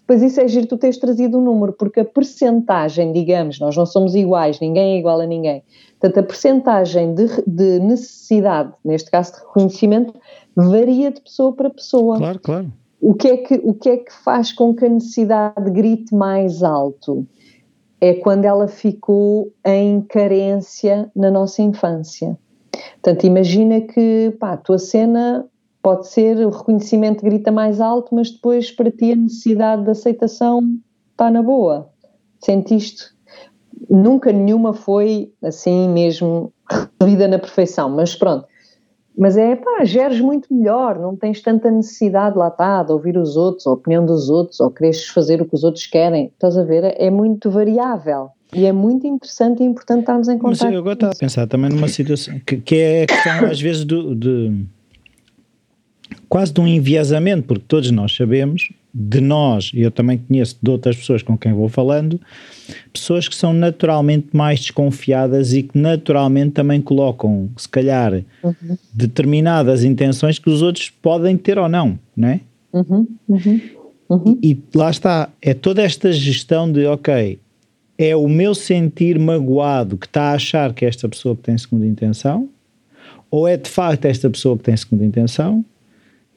[0.04, 3.76] Pois isso é giro tu teres trazido o um número, porque a percentagem, digamos, nós
[3.76, 5.62] não somos iguais, ninguém é igual a ninguém,
[6.00, 10.14] portanto a percentagem de, de necessidade, neste caso de reconhecimento,
[10.56, 12.18] varia de pessoa para pessoa.
[12.18, 12.72] Claro, claro.
[13.00, 16.64] O que é que, o que, é que faz com que a necessidade grite mais
[16.64, 17.24] alto?
[18.00, 22.38] É quando ela ficou em carência na nossa infância.
[22.94, 25.44] Portanto, imagina que pá, a tua cena
[25.82, 30.60] pode ser o reconhecimento grita mais alto, mas depois para ti a necessidade de aceitação
[31.10, 31.90] está na boa.
[32.40, 33.04] Sentiste?
[33.88, 38.46] Nunca nenhuma foi assim mesmo recebida na perfeição, mas pronto,
[39.18, 43.36] mas é, pá, geres muito melhor, não tens tanta necessidade, lá está, de ouvir os
[43.36, 46.26] outros, a opinião dos outros, ou queres fazer o que os outros querem.
[46.26, 46.94] Estás a ver?
[46.96, 48.30] É muito variável.
[48.54, 50.62] E é muito interessante e importante estarmos em contato.
[50.62, 53.60] Mas eu agora estava a pensar também numa situação que, que é a questão às
[53.60, 54.64] vezes do, de
[56.28, 60.70] quase de um enviesamento, porque todos nós sabemos de nós, e eu também conheço de
[60.70, 62.20] outras pessoas com quem vou falando,
[62.92, 68.78] pessoas que são naturalmente mais desconfiadas e que naturalmente também colocam, se calhar, uhum.
[68.92, 72.40] determinadas intenções que os outros podem ter ou não, não é?
[72.72, 73.06] Uhum.
[73.28, 73.60] Uhum.
[74.08, 74.38] uhum.
[74.42, 77.38] E, e lá está, é toda esta gestão de, ok,
[77.98, 82.48] é o meu sentir magoado que está a achar que esta pessoa tem segunda intenção,
[83.30, 85.64] ou é de facto esta pessoa que tem segunda intenção,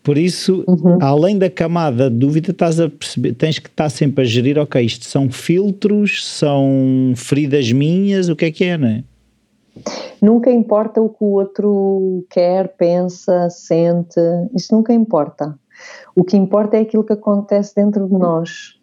[0.03, 0.97] por isso, uhum.
[0.99, 4.83] além da camada de dúvida, estás a perceber, tens que estar sempre a gerir, ok,
[4.83, 9.03] isto são filtros, são feridas minhas, o que é que é, não é?
[10.21, 14.19] Nunca importa o que o outro quer, pensa, sente,
[14.55, 15.57] isso nunca importa.
[16.15, 18.75] O que importa é aquilo que acontece dentro de nós.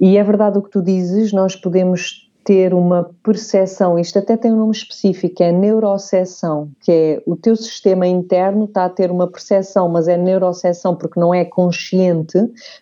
[0.00, 4.52] E é verdade o que tu dizes, nós podemos ter uma percepção, isto até tem
[4.52, 9.28] um nome específico, é neuroceção, que é o teu sistema interno está a ter uma
[9.28, 12.38] percepção, mas é neuroceção porque não é consciente,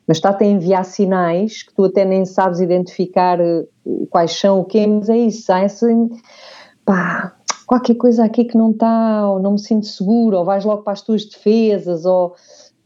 [0.06, 3.66] mas está a enviar sinais que tu até nem sabes identificar eh,
[4.08, 5.86] quais são, o quê, mas é isso, há essa,
[6.84, 7.34] pá,
[7.66, 10.94] qualquer coisa aqui que não está, ou não me sinto seguro, ou vais logo para
[10.94, 12.34] as tuas defesas, ou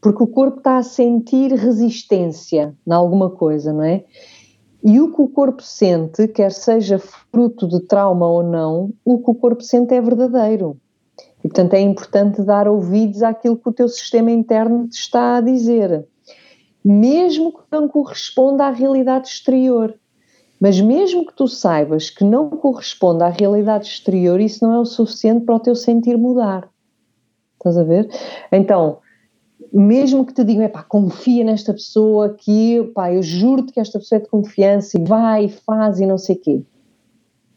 [0.01, 4.03] porque o corpo está a sentir resistência em alguma coisa, não é?
[4.87, 9.31] E o que o corpo sente, quer seja fruto de trauma ou não, o que
[9.31, 10.77] o corpo sente é verdadeiro.
[11.43, 15.41] E, portanto, é importante dar ouvidos àquilo que o teu sistema interno te está a
[15.41, 16.05] dizer,
[16.83, 19.91] mesmo que não corresponda à realidade exterior.
[20.61, 24.85] Mas mesmo que tu saibas que não corresponde à realidade exterior, isso não é o
[24.85, 26.69] suficiente para o teu sentir mudar.
[27.57, 28.07] Estás a ver?
[28.51, 28.99] Então,
[29.79, 34.19] mesmo que te digam, pá, confia nesta pessoa que, pá, eu juro-te que esta pessoa
[34.19, 36.63] é de confiança e vai e faz e não sei o quê.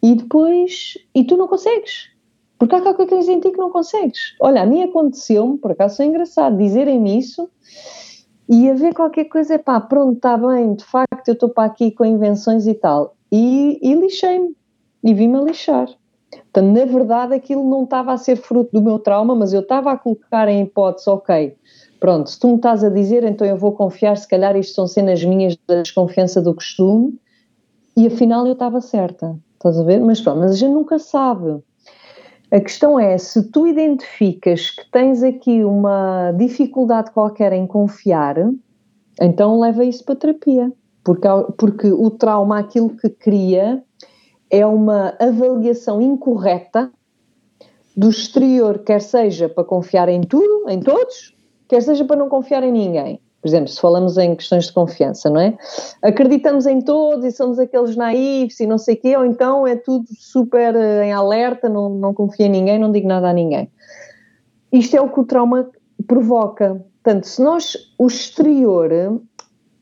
[0.02, 2.10] E depois, e tu não consegues.
[2.58, 4.34] Porque há qualquer coisa em ti que não consegues.
[4.40, 7.48] Olha, a mim aconteceu-me, por acaso foi engraçado, dizerem-me isso
[8.48, 12.04] e haver qualquer coisa, pá, pronto, está bem, de facto eu estou para aqui com
[12.04, 13.14] invenções e tal.
[13.30, 14.56] E, e lixei-me,
[15.04, 15.88] e vi-me a lixar.
[16.52, 19.92] Portanto, na verdade aquilo não estava a ser fruto do meu trauma, mas eu estava
[19.92, 21.56] a colocar em hipótese, ok,
[22.00, 24.86] Pronto, se tu me estás a dizer, então eu vou confiar, se calhar isto são
[24.86, 27.18] cenas minhas da desconfiança do costume,
[27.96, 30.00] e afinal eu estava certa, estás a ver?
[30.00, 31.60] Mas pronto, mas a gente nunca sabe.
[32.50, 38.36] A questão é, se tu identificas que tens aqui uma dificuldade qualquer em confiar,
[39.20, 40.72] então leva isso para terapia,
[41.02, 41.28] porque,
[41.58, 43.82] porque o trauma, aquilo que cria,
[44.50, 46.90] é uma avaliação incorreta
[47.96, 51.36] do exterior, quer seja para confiar em tudo, em todos,
[51.68, 53.20] quer seja para não confiar em ninguém.
[53.40, 55.56] Por exemplo, se falamos em questões de confiança, não é?
[56.02, 59.76] Acreditamos em todos e somos aqueles naivos e não sei o quê, ou então é
[59.76, 63.70] tudo super eh, em alerta, não, não confio em ninguém, não digo nada a ninguém.
[64.72, 65.70] Isto é o que o trauma
[66.06, 66.84] provoca.
[67.02, 68.90] Portanto, se nós, o exterior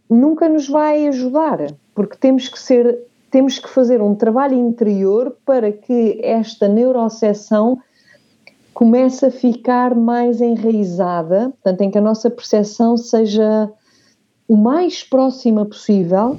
[0.09, 1.59] nunca nos vai ajudar,
[1.95, 7.79] porque temos que ser, temos que fazer um trabalho interior para que esta neuroceção
[8.72, 13.72] começa a ficar mais enraizada, portanto, em que a nossa percepção seja
[14.47, 16.37] o mais próxima possível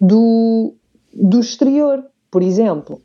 [0.00, 0.74] do,
[1.14, 2.04] do exterior.
[2.30, 3.00] Por exemplo,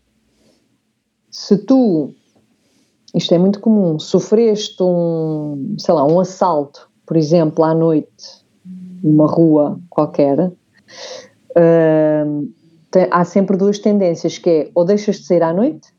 [1.32, 2.14] se tu,
[3.14, 8.46] isto é muito comum, sofreste um, sei lá, um assalto, por exemplo, à noite,
[9.02, 10.54] numa rua qualquer, uh,
[13.12, 15.90] há sempre duas tendências, que é ou deixas de sair à noite,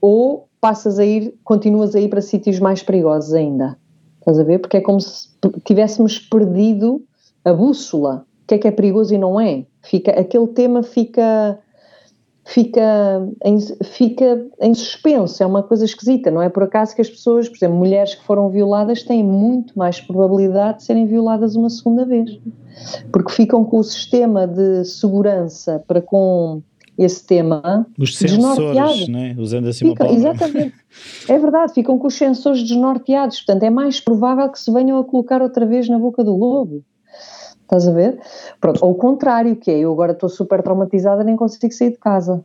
[0.00, 3.76] ou passas a ir, continuas a ir para sítios mais perigosos ainda.
[4.20, 4.58] Estás a ver?
[4.58, 5.28] Porque é como se
[5.64, 7.02] tivéssemos perdido
[7.44, 8.26] a bússola.
[8.42, 9.66] O que é que é perigoso e não é?
[9.82, 11.58] Fica, aquele tema fica
[12.44, 17.08] fica em, fica em suspenso, é uma coisa esquisita, não é por acaso que as
[17.08, 21.70] pessoas, por exemplo, mulheres que foram violadas têm muito mais probabilidade de serem violadas uma
[21.70, 22.38] segunda vez,
[23.10, 26.62] porque ficam com o sistema de segurança para com
[26.96, 29.34] esse tema os sensores, né?
[29.38, 30.38] usando assim ficam, uma palavra.
[30.38, 30.74] Exatamente,
[31.28, 35.04] é verdade, ficam com os sensores desnorteados, portanto é mais provável que se venham a
[35.04, 36.84] colocar outra vez na boca do lobo.
[37.76, 38.20] Estás a ver?
[38.60, 41.98] Pronto, ou o contrário, que é eu agora estou super traumatizada, nem consigo sair de
[41.98, 42.44] casa.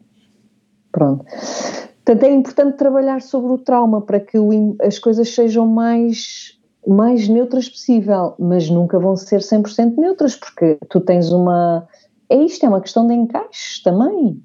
[0.91, 1.23] Pronto.
[2.03, 6.57] Portanto, é importante trabalhar sobre o trauma para que o, as coisas sejam mais,
[6.87, 11.87] mais neutras possível, mas nunca vão ser 100% neutras, porque tu tens uma.
[12.27, 14.41] É isto, é uma questão de encaixes também.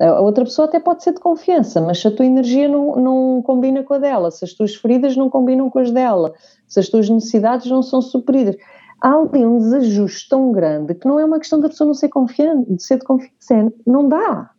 [0.00, 3.42] A outra pessoa até pode ser de confiança, mas se a tua energia não, não
[3.42, 6.34] combina com a dela, se as tuas feridas não combinam com as dela,
[6.68, 8.56] se as tuas necessidades não são supridas,
[9.00, 12.08] há ali um desajuste tão grande que não é uma questão da pessoa não ser
[12.08, 14.50] confiante, de ser de confiança, é, não dá,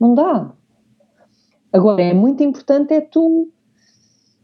[0.00, 0.50] não dá.
[1.72, 3.50] Agora, é muito importante é tu,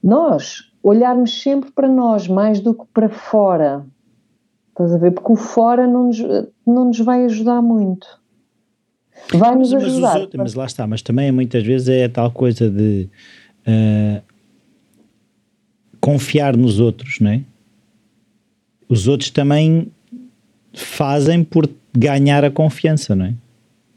[0.03, 3.85] nós, olharmos sempre para nós mais do que para fora,
[4.71, 5.11] estás a ver?
[5.11, 6.19] Porque o fora não nos,
[6.67, 8.07] não nos vai ajudar muito.
[9.35, 10.13] Vai nos mas, ajudar.
[10.15, 13.11] Mas, outros, mas, lá está, mas também muitas vezes é tal coisa de
[13.67, 14.23] uh,
[16.01, 17.45] confiar nos outros, não é?
[18.89, 19.91] Os outros também
[20.73, 23.35] fazem por ganhar a confiança, não é?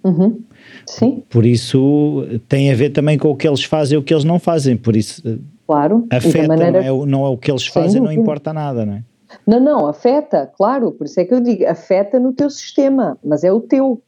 [0.03, 0.41] Uhum.
[0.85, 1.23] Sim.
[1.29, 4.23] Por isso tem a ver também com o que eles fazem e o que eles
[4.23, 5.21] não fazem, por isso
[5.67, 6.07] claro.
[6.09, 6.83] afeta, maneira...
[6.83, 9.03] não, é, não é o que eles fazem, não importa nada, não é?
[9.47, 13.43] Não, não, afeta, claro, por isso é que eu digo, afeta no teu sistema, mas
[13.43, 14.01] é o teu.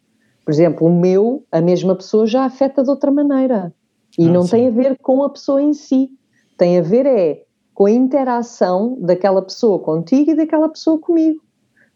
[0.43, 3.73] Por exemplo, o meu, a mesma pessoa já afeta de outra maneira.
[4.19, 4.51] E ah, não sim.
[4.51, 6.09] tem a ver com a pessoa em si.
[6.57, 7.42] Tem a ver é
[7.73, 11.41] com a interação daquela pessoa contigo e daquela pessoa comigo.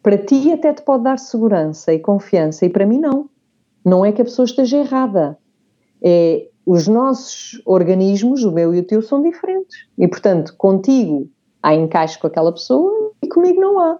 [0.01, 3.29] Para ti até te pode dar segurança e confiança e para mim não.
[3.83, 5.37] Não é que a pessoa esteja errada.
[6.01, 9.85] É, os nossos organismos, o meu e o teu, são diferentes.
[9.97, 11.29] E, portanto, contigo
[11.63, 13.99] há encaixe com aquela pessoa e comigo não há.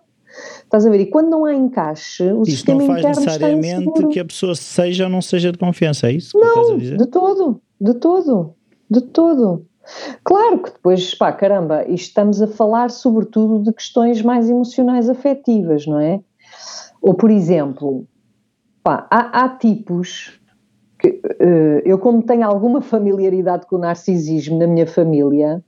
[0.64, 1.00] Estás a ver?
[1.00, 4.54] E quando não há encaixe, o Isso sistema não faz interno necessariamente que a pessoa
[4.54, 6.38] seja ou não seja de confiança, é isso?
[6.38, 8.54] Não, de todo, de todo,
[8.90, 9.66] de todo.
[10.24, 16.00] Claro que depois, pá, caramba, estamos a falar sobretudo de questões mais emocionais afetivas, não
[16.00, 16.20] é?
[17.02, 18.06] Ou, por exemplo,
[18.84, 20.40] pá, há, há tipos
[21.00, 25.64] que uh, eu, como tenho alguma familiaridade com o narcisismo na minha família,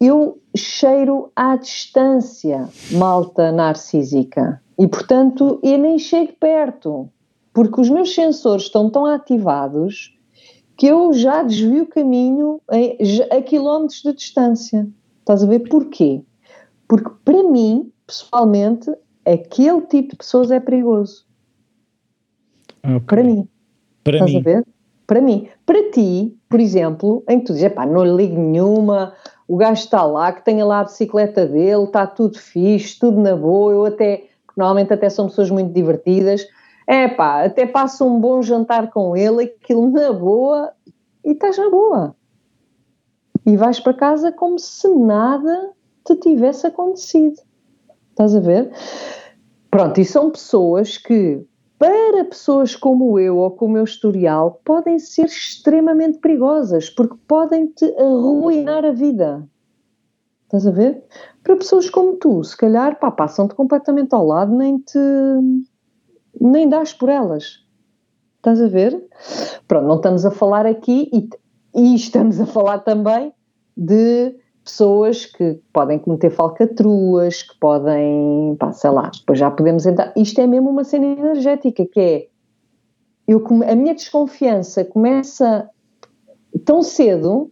[0.00, 7.08] eu cheiro à distância malta narcísica e, portanto, eu nem chego perto,
[7.52, 10.13] porque os meus sensores estão tão ativados
[10.76, 14.86] que eu já desvio o caminho a, a quilómetros de distância.
[15.20, 16.22] Estás a ver porquê?
[16.88, 18.90] Porque para mim, pessoalmente,
[19.24, 21.24] aquele tipo de pessoas é perigoso.
[22.82, 23.00] Okay.
[23.00, 23.48] Para mim.
[24.02, 24.38] Para Estás mim.
[24.38, 24.66] a ver?
[25.06, 25.48] Para mim.
[25.64, 29.14] Para ti, por exemplo, em que tu dizes, pá, não ligo nenhuma,
[29.48, 33.34] o gajo está lá, que tenha lá a bicicleta dele, está tudo fixe, tudo na
[33.34, 34.24] boa, eu até,
[34.56, 36.46] normalmente até são pessoas muito divertidas,
[36.86, 40.72] é pá, até passa um bom jantar com ele, aquilo na boa,
[41.24, 42.14] e estás na boa.
[43.46, 45.72] E vais para casa como se nada
[46.04, 47.40] te tivesse acontecido.
[48.10, 48.70] Estás a ver?
[49.70, 51.44] Pronto, e são pessoas que,
[51.78, 57.66] para pessoas como eu ou com o meu historial, podem ser extremamente perigosas, porque podem
[57.66, 59.46] te arruinar a vida.
[60.44, 61.02] Estás a ver?
[61.42, 64.98] Para pessoas como tu, se calhar, pá, passam-te completamente ao lado, nem te
[66.40, 67.64] nem dás por elas.
[68.36, 69.02] Estás a ver?
[69.66, 71.28] Pronto, não estamos a falar aqui e,
[71.74, 73.32] e estamos a falar também
[73.76, 80.12] de pessoas que podem cometer falcatruas, que podem, pá, sei lá, depois já podemos entrar.
[80.16, 82.28] Isto é mesmo uma cena energética, que é
[83.26, 85.68] eu, a minha desconfiança começa
[86.64, 87.50] tão cedo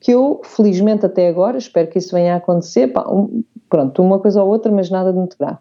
[0.00, 4.18] que eu, felizmente até agora, espero que isso venha a acontecer, pá, um, pronto, uma
[4.18, 5.58] coisa ou outra, mas nada de muito grave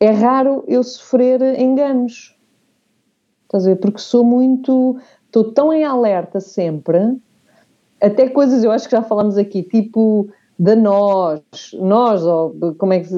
[0.00, 2.36] é raro eu sofrer enganos.
[3.44, 3.76] Estás a ver?
[3.76, 4.98] Porque sou muito.
[5.26, 7.18] Estou tão em alerta sempre,
[8.00, 10.28] até coisas, eu acho que já falamos aqui, tipo
[10.58, 11.40] da nós,
[11.74, 13.08] nós, ou como é que,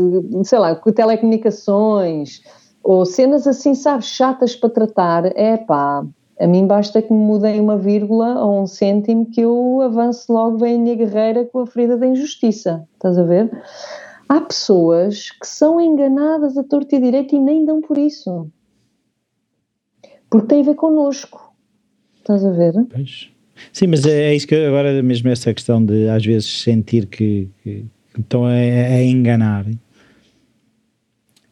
[0.44, 2.42] sei lá, telecomunicações,
[2.82, 6.04] ou cenas assim, sabes, chatas para tratar, é pá,
[6.38, 10.58] a mim basta que me mudem uma vírgula ou um cêntimo que eu avance logo
[10.58, 13.50] bem a minha guerreira com a ferida da injustiça, estás a ver?
[14.30, 18.48] Há pessoas que são enganadas a torto e direito e nem dão por isso.
[20.30, 21.52] Porque tem a ver connosco.
[22.18, 22.74] Estás a ver?
[22.88, 23.28] Pois.
[23.72, 27.06] Sim, mas é, é isso que eu, agora mesmo essa questão de às vezes sentir
[27.06, 29.66] que, que, que estão a, a enganar.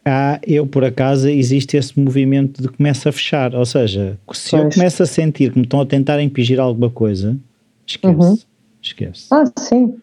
[0.05, 4.63] Há, eu por acaso existe esse movimento de começa a fechar, ou seja, se pois.
[4.63, 7.37] eu começo a sentir que me estão a tentar impingir alguma coisa,
[7.85, 8.39] esquece, uhum.
[8.81, 9.27] esquece.
[9.33, 9.97] Ah, sim.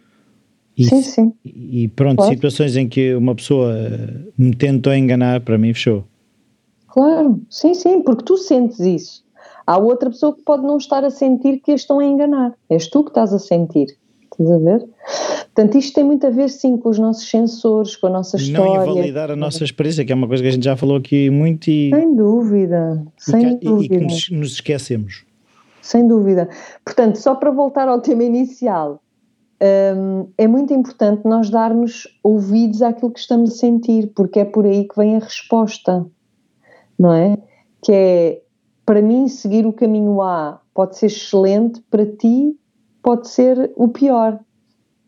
[0.77, 1.33] E, sim, sim.
[1.43, 2.33] E pronto, claro.
[2.33, 3.73] situações em que uma pessoa
[4.37, 6.03] me tentou enganar, para mim fechou.
[6.87, 9.25] Claro, sim, sim, porque tu sentes isso.
[9.67, 12.53] Há outra pessoa que pode não estar a sentir que a estão a enganar.
[12.69, 13.87] És tu que estás a sentir.
[14.23, 14.85] Estás a ver?
[15.55, 18.85] Portanto, isto tem muito a ver, sim, com os nossos sensores, com a nossa história.
[18.85, 21.29] Não invalidar a nossa experiência, que é uma coisa que a gente já falou aqui
[21.29, 21.89] muito e...
[21.89, 23.95] Sem dúvida, sem e, dúvida.
[23.95, 25.23] E que nos, nos esquecemos.
[25.81, 26.49] Sem dúvida.
[26.83, 29.01] Portanto, só para voltar ao tema inicial,
[29.61, 34.65] um, é muito importante nós darmos ouvidos àquilo que estamos a sentir, porque é por
[34.65, 36.05] aí que vem a resposta,
[36.99, 37.37] não é?
[37.81, 38.41] Que é
[38.85, 42.55] para mim, seguir o caminho A pode ser excelente, para ti
[43.01, 44.39] pode ser o pior.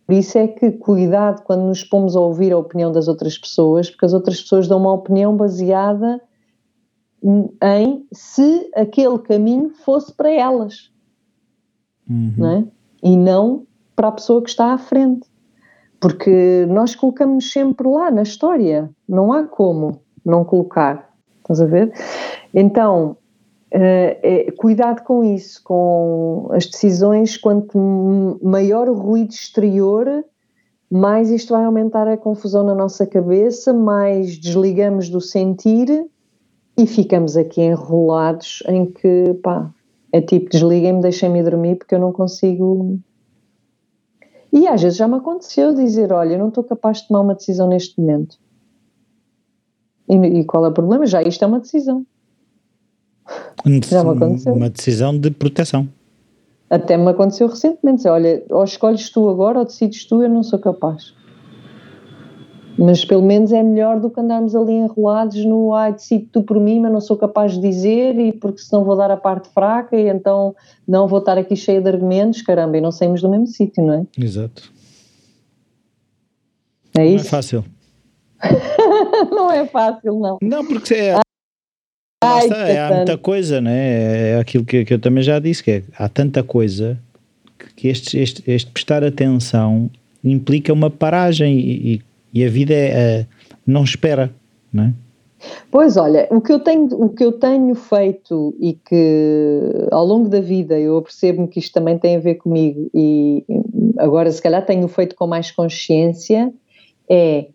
[0.06, 3.90] Por isso é que cuidado quando nos pomos a ouvir a opinião das outras pessoas,
[3.90, 6.22] porque as outras pessoas dão uma opinião baseada
[7.24, 10.92] em se aquele caminho fosse para elas,
[12.10, 12.34] uhum.
[12.38, 12.66] não é?
[13.04, 13.68] E não
[13.98, 15.28] para a pessoa que está à frente.
[16.00, 21.12] Porque nós colocamos sempre lá na história, não há como não colocar.
[21.40, 21.92] Estás a ver?
[22.54, 23.18] Então,
[23.72, 30.24] é, cuidado com isso, com as decisões, quanto maior o ruído exterior,
[30.90, 36.06] mais isto vai aumentar a confusão na nossa cabeça, mais desligamos do sentir
[36.78, 39.74] e ficamos aqui enrolados em que, pá,
[40.12, 43.00] é tipo, desliguem-me, deixem-me dormir porque eu não consigo.
[44.52, 47.36] E às vezes já me aconteceu dizer: Olha, eu não estou capaz de tomar uma
[47.36, 48.38] decisão neste momento.
[50.08, 51.06] E, e qual é o problema?
[51.06, 52.06] Já isto é uma decisão.
[53.90, 54.54] Já me aconteceu.
[54.54, 55.88] Uma decisão de proteção.
[56.70, 58.08] Até me aconteceu recentemente.
[58.08, 61.14] Olha, ou escolhes tu agora ou decides tu, eu não sou capaz.
[62.78, 66.60] Mas pelo menos é melhor do que andarmos ali enrolados no ai, decido tu por
[66.60, 69.96] mim, mas não sou capaz de dizer, e porque senão vou dar a parte fraca,
[69.96, 70.56] e então
[70.88, 73.94] não vou estar aqui cheia de argumentos, caramba, e não saímos do mesmo sítio, não
[73.94, 74.06] é?
[74.24, 74.72] Exato.
[76.98, 77.16] É isso?
[77.16, 77.66] Não é fácil.
[79.32, 80.38] não é fácil, não.
[80.42, 81.20] Não, porque é,
[82.24, 84.32] Ai, está, é, há muita coisa, né?
[84.32, 87.00] É aquilo que, que, eu também já disse, que é, há tanta coisa
[87.76, 89.90] que este, este, este prestar atenção
[90.24, 92.02] implica uma paragem e, e
[92.46, 93.28] a vida é, é,
[93.66, 94.34] não espera,
[94.72, 94.94] não é?
[95.70, 100.28] Pois olha, o que, eu tenho, o que eu tenho feito e que ao longo
[100.28, 103.46] da vida eu percebo que isto também tem a ver comigo e
[103.98, 106.52] agora se calhar tenho feito com mais consciência
[107.10, 107.48] é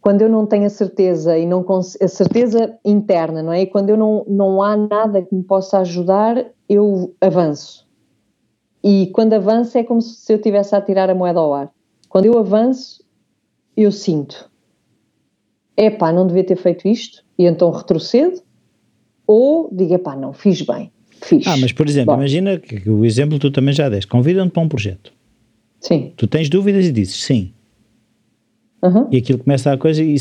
[0.00, 3.62] quando eu não tenho a certeza e não a certeza interna, não é?
[3.62, 7.86] E quando eu não, não há nada que me possa ajudar, eu avanço.
[8.82, 11.70] E quando avanço é como se eu estivesse a tirar a moeda ao ar.
[12.08, 13.04] Quando eu avanço,
[13.78, 14.50] eu sinto.
[15.76, 18.42] Epá, não devia ter feito isto, e então retrocedo,
[19.24, 20.90] ou digo, epá, não, fiz bem,
[21.22, 21.46] fiz.
[21.46, 22.20] Ah, mas por exemplo, Bom.
[22.20, 25.12] imagina que o exemplo tu também já deste, convidam-te para um projeto.
[25.80, 26.12] Sim.
[26.16, 27.52] Tu tens dúvidas e dizes sim.
[28.82, 29.06] Uhum.
[29.12, 30.16] E aquilo começa a coisa e,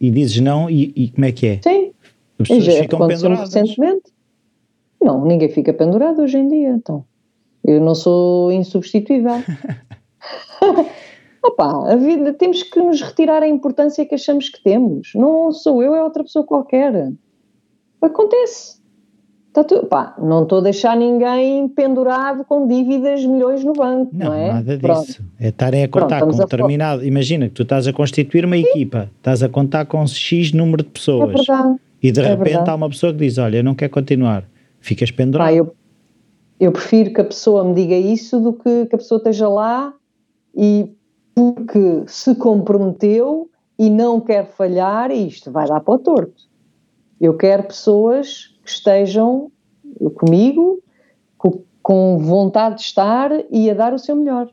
[0.00, 1.60] e dizes não, e, e, como é que é?
[1.62, 1.92] Sim.
[2.38, 3.54] As pessoas já ficam penduradas.
[3.54, 4.12] Recentemente.
[5.00, 7.04] Não, ninguém fica pendurado hoje em dia, então.
[7.64, 9.42] Eu não sou insubstituível.
[11.46, 15.12] Opa, a vida, temos que nos retirar a importância que achamos que temos.
[15.14, 17.12] Não sou eu, é outra pessoa qualquer.
[18.02, 18.76] Acontece.
[19.52, 24.26] Tá tudo, pá, não estou a deixar ninguém pendurado com dívidas milhões no banco, não,
[24.26, 24.52] não é?
[24.52, 25.06] nada Pronto.
[25.06, 25.24] disso.
[25.40, 27.04] É estarem a contar Pronto, com determinado.
[27.06, 28.64] Imagina que tu estás a constituir uma Sim.
[28.64, 31.30] equipa, estás a contar com X número de pessoas.
[31.30, 31.80] É verdade.
[32.02, 32.70] E de é repente verdade.
[32.70, 34.44] há uma pessoa que diz: Olha, eu não quero continuar.
[34.78, 35.48] Ficas pendurado.
[35.48, 35.74] Ah, eu,
[36.60, 39.94] eu prefiro que a pessoa me diga isso do que que a pessoa esteja lá
[40.54, 40.90] e
[41.36, 46.44] porque se comprometeu e não quer falhar, isto vai dar para o torto.
[47.20, 49.52] Eu quero pessoas que estejam
[50.14, 50.82] comigo,
[51.82, 54.48] com, vontade de estar e a dar o seu melhor.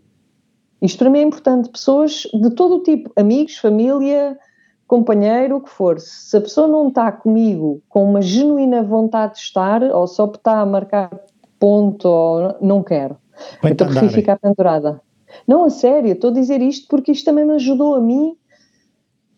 [0.82, 1.70] Isto para mim é importante.
[1.70, 4.38] Pessoas de todo o tipo, amigos, família,
[4.86, 6.00] companheiro, o que for.
[6.02, 10.60] Se a pessoa não está comigo com uma genuína vontade de estar, ou só está
[10.60, 11.10] a marcar
[11.58, 13.18] ponto, ou não quero.
[13.62, 15.02] Põe então prefiro ficar pendurada.
[15.48, 18.36] Não, a sério, estou a dizer isto porque isto também me ajudou a mim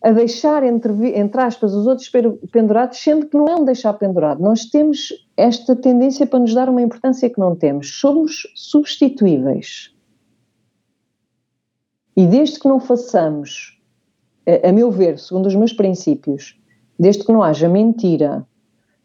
[0.02, 2.10] a deixar entre, entre aspas os outros
[2.52, 4.40] pendurados, sendo que não é um deixar pendurado.
[4.40, 7.98] Nós temos esta tendência para nos dar uma importância que não temos.
[7.98, 9.92] Somos substituíveis.
[12.16, 13.80] E desde que não façamos,
[14.46, 16.58] a, a meu ver, segundo os meus princípios,
[16.98, 18.46] desde que não haja mentira,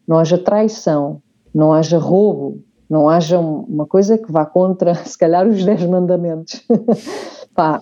[0.06, 1.20] não haja traição,
[1.54, 2.62] não haja roubo,
[2.92, 6.62] não haja uma coisa que vá contra, se calhar, os 10 mandamentos.
[7.56, 7.80] Pá,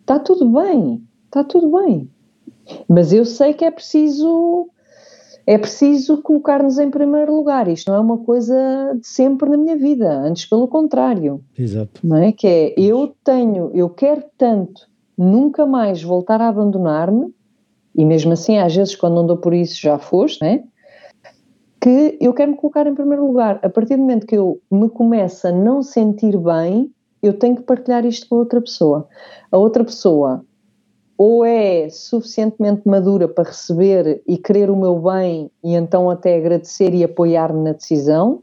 [0.00, 2.08] está tudo bem, está tudo bem.
[2.88, 4.68] Mas eu sei que é preciso
[5.44, 7.66] é preciso colocar-nos em primeiro lugar.
[7.68, 8.54] Isto não é uma coisa
[9.00, 11.42] de sempre na minha vida, antes pelo contrário.
[11.58, 12.00] Exato.
[12.04, 14.86] Não é que é eu tenho, eu quero tanto
[15.16, 17.34] nunca mais voltar a abandonar-me
[17.96, 20.62] e mesmo assim às vezes quando não dou por isso já foste, não é?
[21.80, 23.60] Que eu quero me colocar em primeiro lugar.
[23.62, 27.62] A partir do momento que eu me começo a não sentir bem, eu tenho que
[27.62, 29.08] partilhar isto com a outra pessoa.
[29.50, 30.44] A outra pessoa
[31.18, 36.94] ou é suficientemente madura para receber e querer o meu bem e então até agradecer
[36.94, 38.40] e apoiar-me na decisão,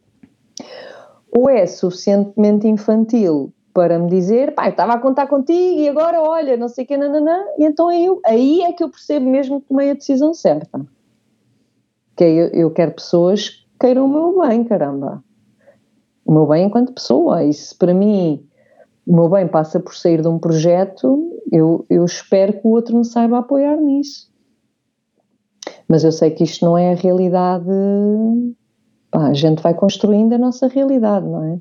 [1.31, 6.57] ou é suficientemente infantil para me dizer, pá, estava a contar contigo e agora olha,
[6.57, 9.67] não sei o que, nananã, e então eu, aí é que eu percebo mesmo que
[9.67, 10.85] tomei a decisão certa.
[12.15, 15.23] Que é, eu, eu quero pessoas que queiram o meu bem, caramba.
[16.25, 17.43] O meu bem enquanto pessoa.
[17.43, 18.47] Isso para mim
[19.05, 22.97] o meu bem passa por sair de um projeto, eu, eu espero que o outro
[22.97, 24.33] me saiba apoiar nisso.
[25.87, 27.65] Mas eu sei que isto não é a realidade.
[29.11, 31.59] Pá, a gente vai construindo a nossa realidade, não é?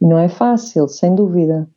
[0.00, 1.68] E não é fácil, sem dúvida.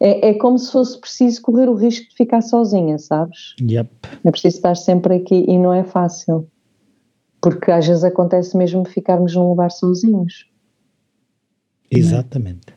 [0.00, 3.54] É, é como se fosse preciso correr o risco de ficar sozinha, sabes?
[3.60, 3.90] Yep.
[4.24, 6.48] É preciso estar sempre aqui e não é fácil.
[7.44, 10.46] Porque às vezes acontece mesmo ficarmos num lugar sozinhos.
[11.90, 12.74] Exatamente.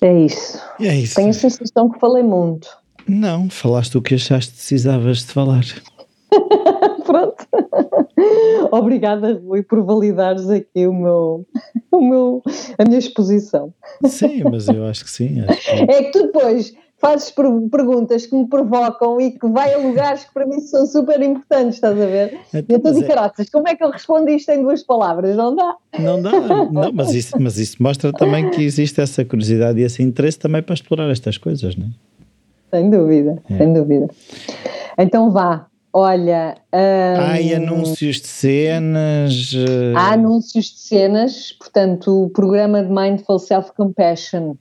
[0.00, 0.62] É isso.
[0.78, 1.16] É isso.
[1.16, 2.68] Tenho a sensação que falei muito.
[3.08, 5.64] Não, falaste o que achaste que precisavas de falar.
[7.04, 7.44] Pronto.
[8.70, 11.44] Obrigada, Rui, por validares aqui o meu,
[11.90, 12.42] o meu,
[12.78, 13.74] a minha exposição.
[14.04, 15.40] Sim, mas eu acho que sim.
[15.40, 15.90] Acho que...
[15.90, 16.72] É que tu depois
[17.06, 21.22] fazes perguntas que me provocam e que vai a lugares que para mim são super
[21.22, 22.40] importantes, estás a ver?
[22.52, 23.06] Então, eu estou de é...
[23.06, 25.36] caraças, como é que eu respondo isto em duas palavras?
[25.36, 25.76] Não dá?
[25.98, 30.02] Não dá, não, mas, isso, mas isso mostra também que existe essa curiosidade e esse
[30.02, 31.90] interesse também para explorar estas coisas, não é?
[32.76, 33.56] Sem dúvida, é.
[33.56, 34.08] sem dúvida.
[34.98, 36.56] Então vá, Olha.
[36.72, 39.54] Há anúncios de cenas.
[39.54, 39.96] Uh...
[39.96, 44.56] Há anúncios de cenas, portanto, o programa de Mindful Self-Compassion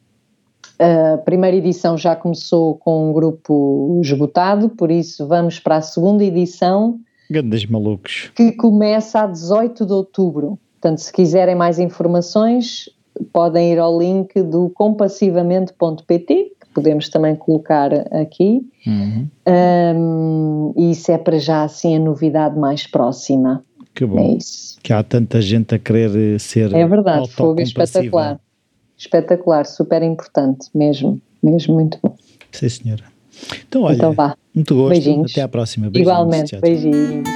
[0.80, 6.23] a primeira edição já começou com um grupo esgotado, por isso vamos para a segunda
[6.23, 6.99] edição.
[7.30, 8.32] Grandes malucos.
[8.36, 10.59] Que começa a 18 de outubro.
[10.80, 12.89] Portanto, se quiserem mais informações,
[13.32, 18.61] podem ir ao link do compassivamente.pt, que podemos também colocar aqui.
[18.86, 19.28] Uhum.
[19.47, 23.63] Um, e isso é para já assim a novidade mais próxima.
[23.95, 24.19] Que bom.
[24.19, 24.78] É isso.
[24.84, 26.73] Que há tanta gente a querer ser.
[26.76, 28.39] É verdade, fogo espetacular.
[28.97, 32.15] Espetacular, super importante, mesmo, mesmo muito bom.
[32.51, 33.03] Sim, senhora.
[33.67, 34.35] Então, olha, então vá.
[34.53, 34.89] muito gosto.
[34.89, 35.31] Beijinhos.
[35.31, 35.89] Até à próxima.
[35.89, 36.13] Beijinhos.
[36.13, 37.29] Igualmente, beijinhos.